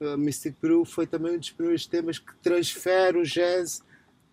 Ah, 0.00 0.16
Mystic 0.16 0.56
Brew 0.60 0.84
foi 0.84 1.06
também 1.06 1.34
um 1.34 1.38
dos 1.38 1.50
primeiros 1.50 1.86
temas 1.86 2.18
que 2.18 2.34
transfere 2.36 3.18
o 3.18 3.24
jazz 3.24 3.82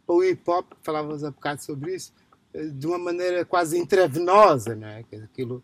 para 0.06 0.16
o 0.16 0.24
hip 0.24 0.42
hop, 0.50 0.74
falávamos 0.84 1.24
há 1.24 1.32
bocado 1.32 1.64
sobre 1.64 1.96
isso, 1.96 2.14
eh, 2.54 2.68
de 2.68 2.86
uma 2.86 3.00
maneira 3.00 3.44
quase 3.44 3.78
intravenosa, 3.78 4.76
não 4.76 4.88
é? 4.88 5.04
Aquilo, 5.24 5.64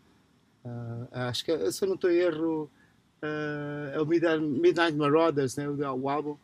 ah, 0.64 1.28
acho 1.28 1.44
que, 1.44 1.72
se 1.72 1.84
eu 1.84 1.88
não 1.88 1.94
estou 1.94 2.10
em 2.10 2.16
erro, 2.16 2.70
ah, 3.22 3.92
é 3.94 4.00
o 4.00 4.06
Midnight, 4.06 4.96
Marauders, 4.96 5.56
né? 5.56 5.68
o, 5.68 5.76
o 5.76 6.08
álbum, 6.08 6.36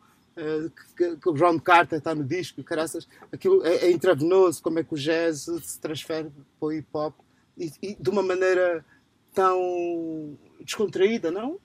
que, 0.95 1.17
que 1.17 1.29
o 1.29 1.33
Ron 1.33 1.59
Carter 1.59 1.97
está 1.97 2.15
no 2.15 2.23
disco, 2.23 2.63
caraças, 2.63 3.05
aquilo 3.29 3.65
é, 3.65 3.87
é 3.87 3.91
intravenoso, 3.91 4.63
como 4.63 4.79
é 4.79 4.83
que 4.85 4.93
o 4.93 4.97
jazz 4.97 5.49
se 5.63 5.79
transfere 5.81 6.31
para 6.57 6.67
o 6.67 6.71
hip 6.71 6.87
hop 6.93 7.13
e, 7.57 7.69
e 7.81 7.95
de 7.95 8.09
uma 8.09 8.23
maneira 8.23 8.85
tão 9.33 10.37
descontraída, 10.61 11.29
não? 11.29 11.59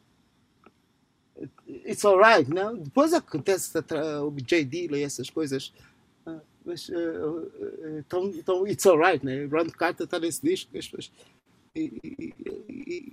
It's 1.87 2.05
alright, 2.05 2.49
não? 2.51 2.76
Depois 2.78 3.12
acontece 3.12 3.70
o 4.24 4.30
J. 4.41 4.64
Dilla 4.64 4.99
e 4.99 5.03
essas 5.03 5.28
coisas. 5.28 5.72
Ah, 6.26 6.41
Mas 6.64 6.89
eh, 6.89 6.95
eh, 6.95 7.99
então, 7.99 8.26
então 8.30 8.66
it's 8.66 8.87
alright, 8.87 9.24
né? 9.24 9.45
Ron 9.47 9.68
Carter 9.70 10.05
está 10.05 10.18
nesse 10.18 10.41
disco. 10.43 10.76
as 10.78 10.87
pessoas- 10.89 11.12
e- 11.76 13.12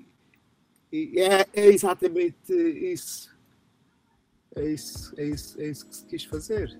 E 0.93 1.19
é, 1.21 1.47
é 1.53 1.65
exatamente 1.67 2.51
isso. 2.53 3.29
É 4.55 4.65
isso, 4.71 5.13
é 5.17 5.25
isso, 5.25 5.61
é 5.61 5.67
isso 5.69 5.85
que 5.87 5.95
se 5.95 6.05
quis 6.05 6.23
fazer. 6.25 6.77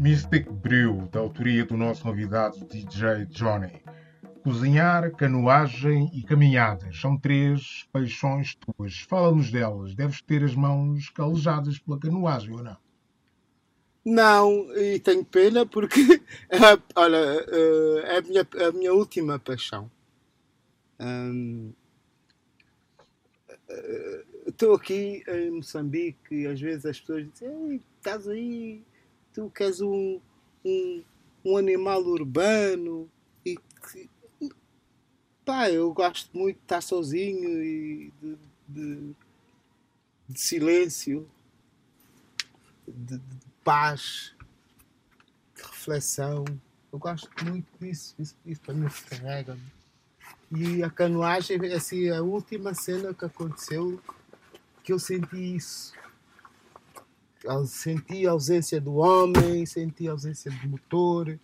Mystic 0.00 0.50
Brew, 0.50 1.06
da 1.12 1.20
autoria 1.20 1.62
do 1.66 1.76
nosso 1.76 2.02
convidado 2.02 2.64
DJ 2.64 3.26
Johnny. 3.26 3.82
Cozinhar, 4.42 5.14
canoagem 5.14 6.10
e 6.14 6.22
caminhadas 6.22 6.98
são 6.98 7.18
três 7.18 7.86
paixões 7.92 8.54
tuas. 8.54 9.00
Fala-nos 9.00 9.52
delas. 9.52 9.94
Deves 9.94 10.22
ter 10.22 10.42
as 10.42 10.54
mãos 10.54 11.10
calejadas 11.10 11.78
pela 11.78 11.98
canoagem 12.00 12.50
ou 12.54 12.62
não? 12.62 12.78
Não, 14.02 14.74
e 14.74 14.98
tenho 14.98 15.22
pena 15.22 15.66
porque, 15.66 16.00
olha, 16.96 17.18
eh, 17.18 18.02
é 18.06 18.16
a 18.16 18.22
minha, 18.22 18.48
a 18.68 18.72
minha 18.72 18.94
última 18.94 19.38
paixão. 19.38 19.90
Eh, 20.98 21.74
Estou 24.46 24.74
aqui 24.74 25.22
em 25.28 25.50
Moçambique 25.50 26.34
e 26.34 26.46
às 26.46 26.60
vezes 26.60 26.86
as 26.86 27.00
pessoas 27.00 27.30
dizem: 27.30 27.70
Ei, 27.70 27.80
estás 27.98 28.26
aí, 28.26 28.82
tu 29.32 29.50
queres 29.50 29.80
um, 29.80 30.20
um, 30.64 31.04
um 31.44 31.56
animal 31.56 32.02
urbano 32.02 33.08
e 33.44 33.56
que- 33.56 34.08
pá, 35.44 35.70
eu 35.70 35.92
gosto 35.92 36.30
muito 36.36 36.56
de 36.56 36.62
estar 36.62 36.80
sozinho 36.80 37.62
e 37.62 38.12
de, 38.20 38.36
de- 38.68 39.14
de 40.28 40.40
silêncio, 40.40 41.28
de, 42.86 43.18
de 43.18 43.46
paz, 43.64 44.32
de 45.56 45.62
reflexão. 45.62 46.44
Eu 46.92 46.98
gosto 46.98 47.28
muito 47.44 47.66
disso, 47.80 48.14
isso, 48.18 48.36
isso 48.46 48.60
para 48.60 48.74
mim 48.74 48.86
carrega-me. 49.08 49.62
E 50.52 50.82
a 50.82 50.90
canoagem 50.90 51.58
assim, 51.72 52.10
a 52.10 52.20
última 52.22 52.74
cena 52.74 53.14
que 53.14 53.24
aconteceu 53.24 54.00
que 54.82 54.92
eu 54.92 54.98
senti 54.98 55.56
isso. 55.56 55.92
Senti 57.66 58.26
a 58.26 58.32
ausência 58.32 58.80
do 58.80 58.96
homem, 58.96 59.64
senti 59.64 60.06
a 60.08 60.12
ausência 60.12 60.50
do 60.50 60.68
motor, 60.68 61.38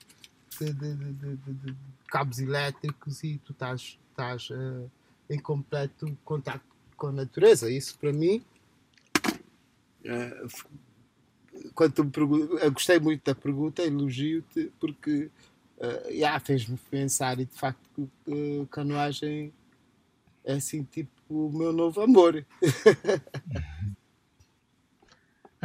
de, 0.60 0.72
de- 0.72 0.94
de- 0.94 1.36
de- 1.36 1.76
cabos 2.08 2.38
elétricos 2.38 3.22
e 3.24 3.38
tu 3.38 3.52
estás, 3.52 3.98
estás 4.10 4.48
eh, 4.50 4.86
em 5.30 5.38
completo 5.38 6.16
contato 6.24 6.62
com 6.96 7.08
a 7.08 7.12
natureza. 7.12 7.70
Isso 7.70 7.98
para 7.98 8.12
mim, 8.12 8.42
eh, 10.04 10.46
quando 11.74 12.04
me 12.04 12.12
eu 12.62 12.72
gostei 12.72 12.98
muito 13.00 13.24
da 13.24 13.34
pergunta, 13.34 13.82
elogio-te, 13.82 14.70
porque 14.78 15.30
eh, 15.78 16.08
yeah, 16.10 16.38
fez-me 16.40 16.76
pensar 16.90 17.38
e 17.40 17.44
de 17.46 17.54
facto 17.54 18.10
uh, 18.26 18.66
canoagem 18.70 19.52
é 20.44 20.54
assim 20.54 20.84
tipo 20.84 21.10
o 21.28 21.50
meu 21.52 21.72
novo 21.72 22.00
amor. 22.00 22.44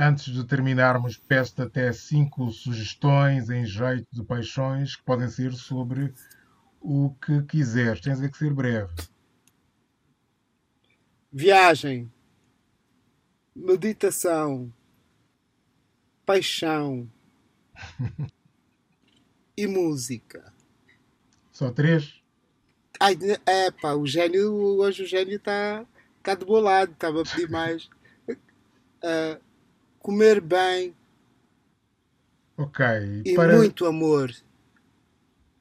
Antes 0.04 0.34
de 0.34 0.43
terminarmos, 0.43 1.16
peço 1.16 1.62
até 1.62 1.93
cinco 1.93 2.49
sugestões 2.49 3.52
em 3.52 3.64
jeito 3.64 4.08
de 4.12 4.24
paixões 4.24 4.95
que 4.95 5.04
podem 5.04 5.30
ser 5.30 5.54
sobre 5.54 6.12
o 6.80 7.14
que 7.24 7.43
quiseres. 7.43 8.02
Tens 8.02 8.20
é 8.20 8.28
que 8.28 8.36
ser 8.36 8.52
breve. 8.52 8.91
Viagem, 11.32 12.12
meditação, 13.56 14.74
paixão 16.26 17.08
e 19.56 19.68
música. 19.68 20.52
Só 21.52 21.70
três? 21.70 22.20
Ai, 22.99 23.16
é 23.45 23.70
pá, 23.70 23.93
o 23.93 24.08
gênio, 24.08 24.52
hoje 24.52 25.04
o 25.04 25.08
gênio 25.08 25.36
está 25.36 25.86
tá 26.24 26.34
de 26.34 26.43
bolado, 26.43 26.91
estava 26.91 27.22
a 27.22 27.24
pedir 27.24 27.52
mais. 27.52 27.88
Ah, 29.04 29.39
comer 30.02 30.41
bem 30.41 30.95
Ok. 32.58 32.80
e 33.26 33.36
Para- 33.36 33.58
muito 33.58 33.86
amor, 33.88 34.30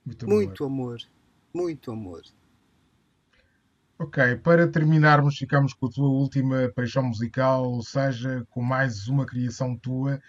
Muito 0.04 0.26
amor. 0.26 0.54
muito 0.54 0.64
amor, 0.64 0.98
muito 1.52 1.90
amor. 1.92 2.22
Ok, 4.00 4.18
para 4.42 4.66
terminarmos, 4.68 5.36
ficamos 5.38 5.72
com 5.74 5.86
a 5.86 5.90
tua 5.90 6.08
última 6.08 6.72
paixão 6.74 7.04
musical, 7.04 7.70
ou 7.70 7.82
seja, 7.84 8.44
com 8.50 8.60
mais 8.62 9.06
uma 9.06 9.24
criação 9.24 9.78
tua, 9.78 10.20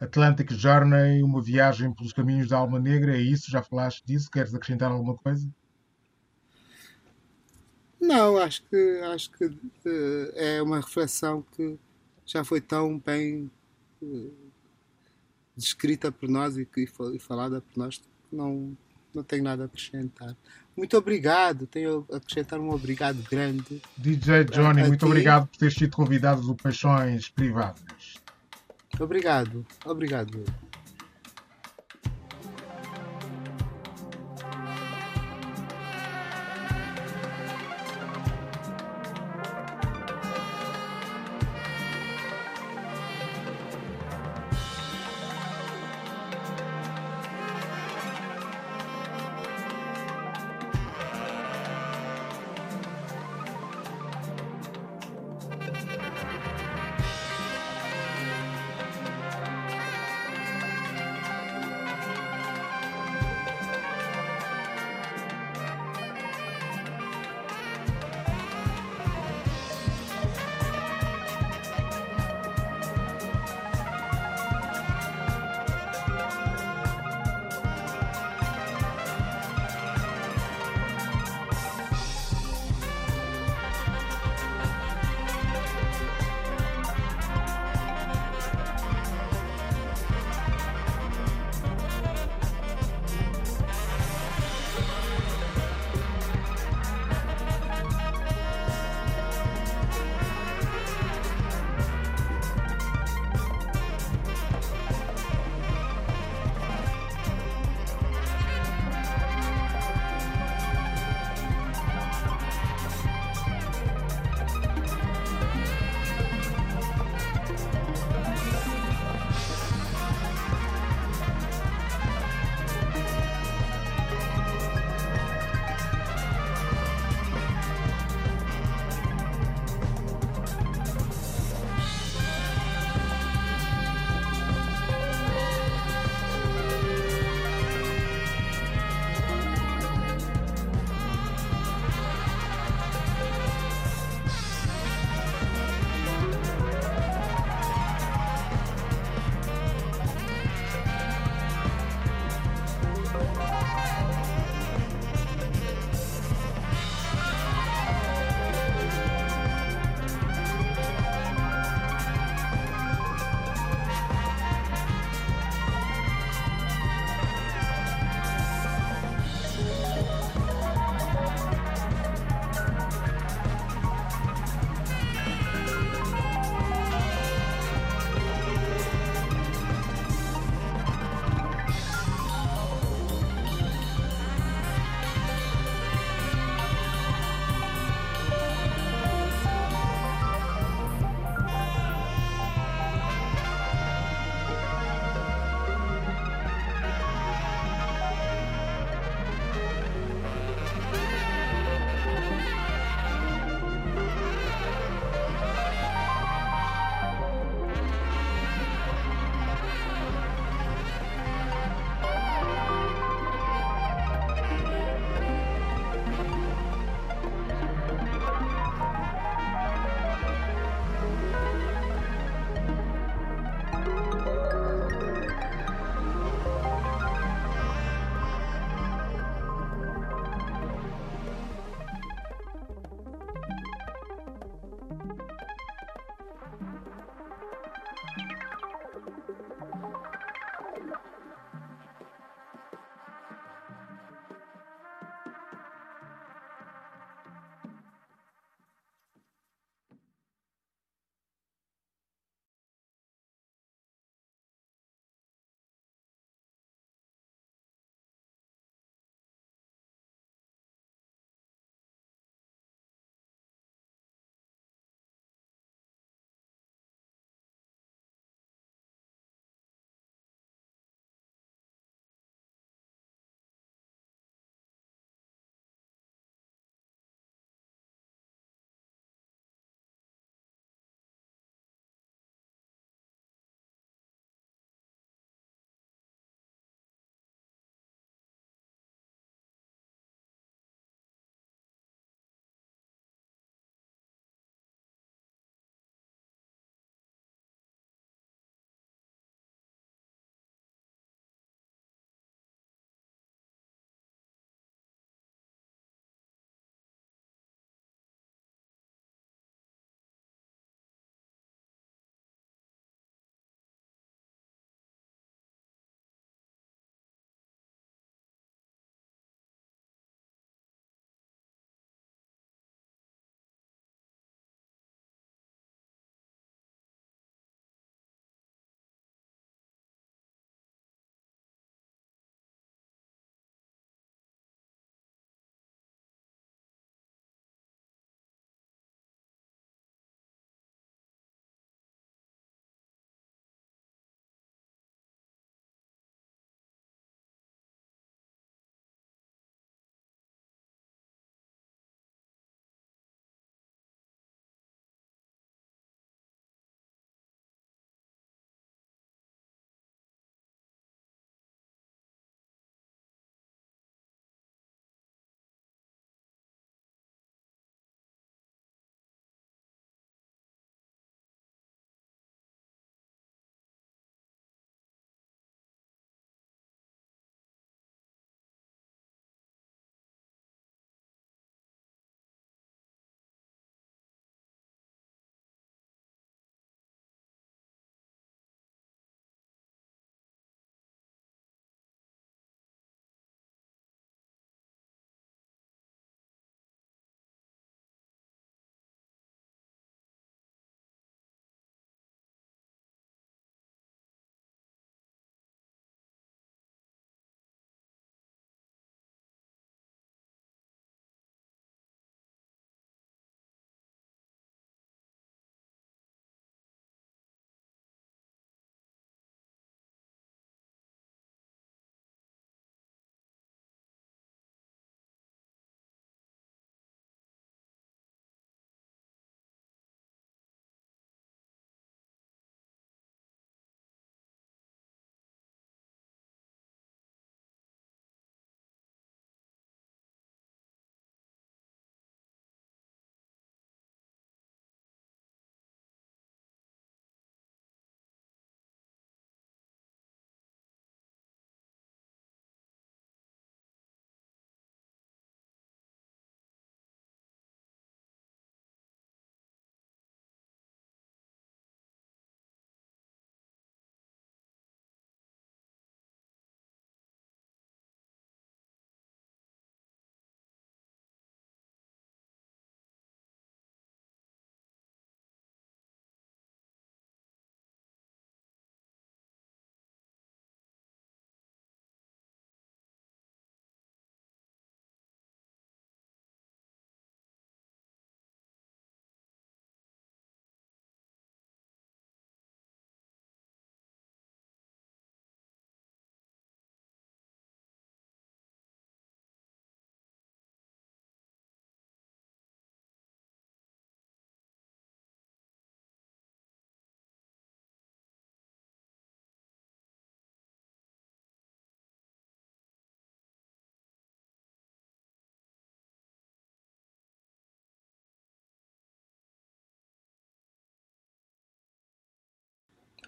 Atlantic 0.00 0.52
Journey, 0.52 1.22
uma 1.22 1.42
viagem 1.42 1.94
pelos 1.94 2.12
caminhos 2.14 2.48
da 2.48 2.58
alma 2.58 2.80
negra, 2.80 3.16
é 3.16 3.20
isso? 3.22 3.50
Já 3.50 3.62
falaste 3.62 4.04
disso? 4.06 4.30
Queres 4.30 4.54
acrescentar 4.54 4.92
alguma 4.92 5.16
coisa? 5.16 5.48
Não, 8.00 8.36
acho 8.38 8.62
que, 8.64 9.00
acho 9.12 9.30
que 9.32 9.44
eh, 9.84 10.56
é 10.58 10.62
uma 10.62 10.76
reflexão 10.80 11.42
que 11.42 11.78
já 12.28 12.44
foi 12.44 12.60
tão 12.60 12.98
bem 12.98 13.50
eh, 14.02 14.30
descrita 15.56 16.12
por 16.12 16.28
nós 16.28 16.56
e, 16.58 16.68
e 16.76 17.18
falada 17.18 17.60
por 17.62 17.76
nós 17.76 17.96
que 17.98 18.06
não, 18.30 18.76
não 19.14 19.24
tenho 19.24 19.42
nada 19.42 19.62
a 19.64 19.66
acrescentar. 19.66 20.36
Muito 20.76 20.96
obrigado, 20.96 21.66
tenho 21.66 22.06
a 22.12 22.18
acrescentar 22.18 22.60
um 22.60 22.70
obrigado 22.70 23.22
grande. 23.28 23.82
DJ 23.96 24.44
Johnny, 24.44 24.82
muito 24.86 25.00
ti. 25.00 25.06
obrigado 25.06 25.48
por 25.48 25.56
teres 25.56 25.74
sido 25.74 25.96
convidado 25.96 26.42
do 26.42 26.54
Paixões 26.54 27.28
Privadas. 27.30 28.18
Obrigado, 29.00 29.66
obrigado. 29.86 30.44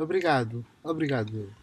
Obrigado, 0.01 0.67
obrigado. 0.83 1.57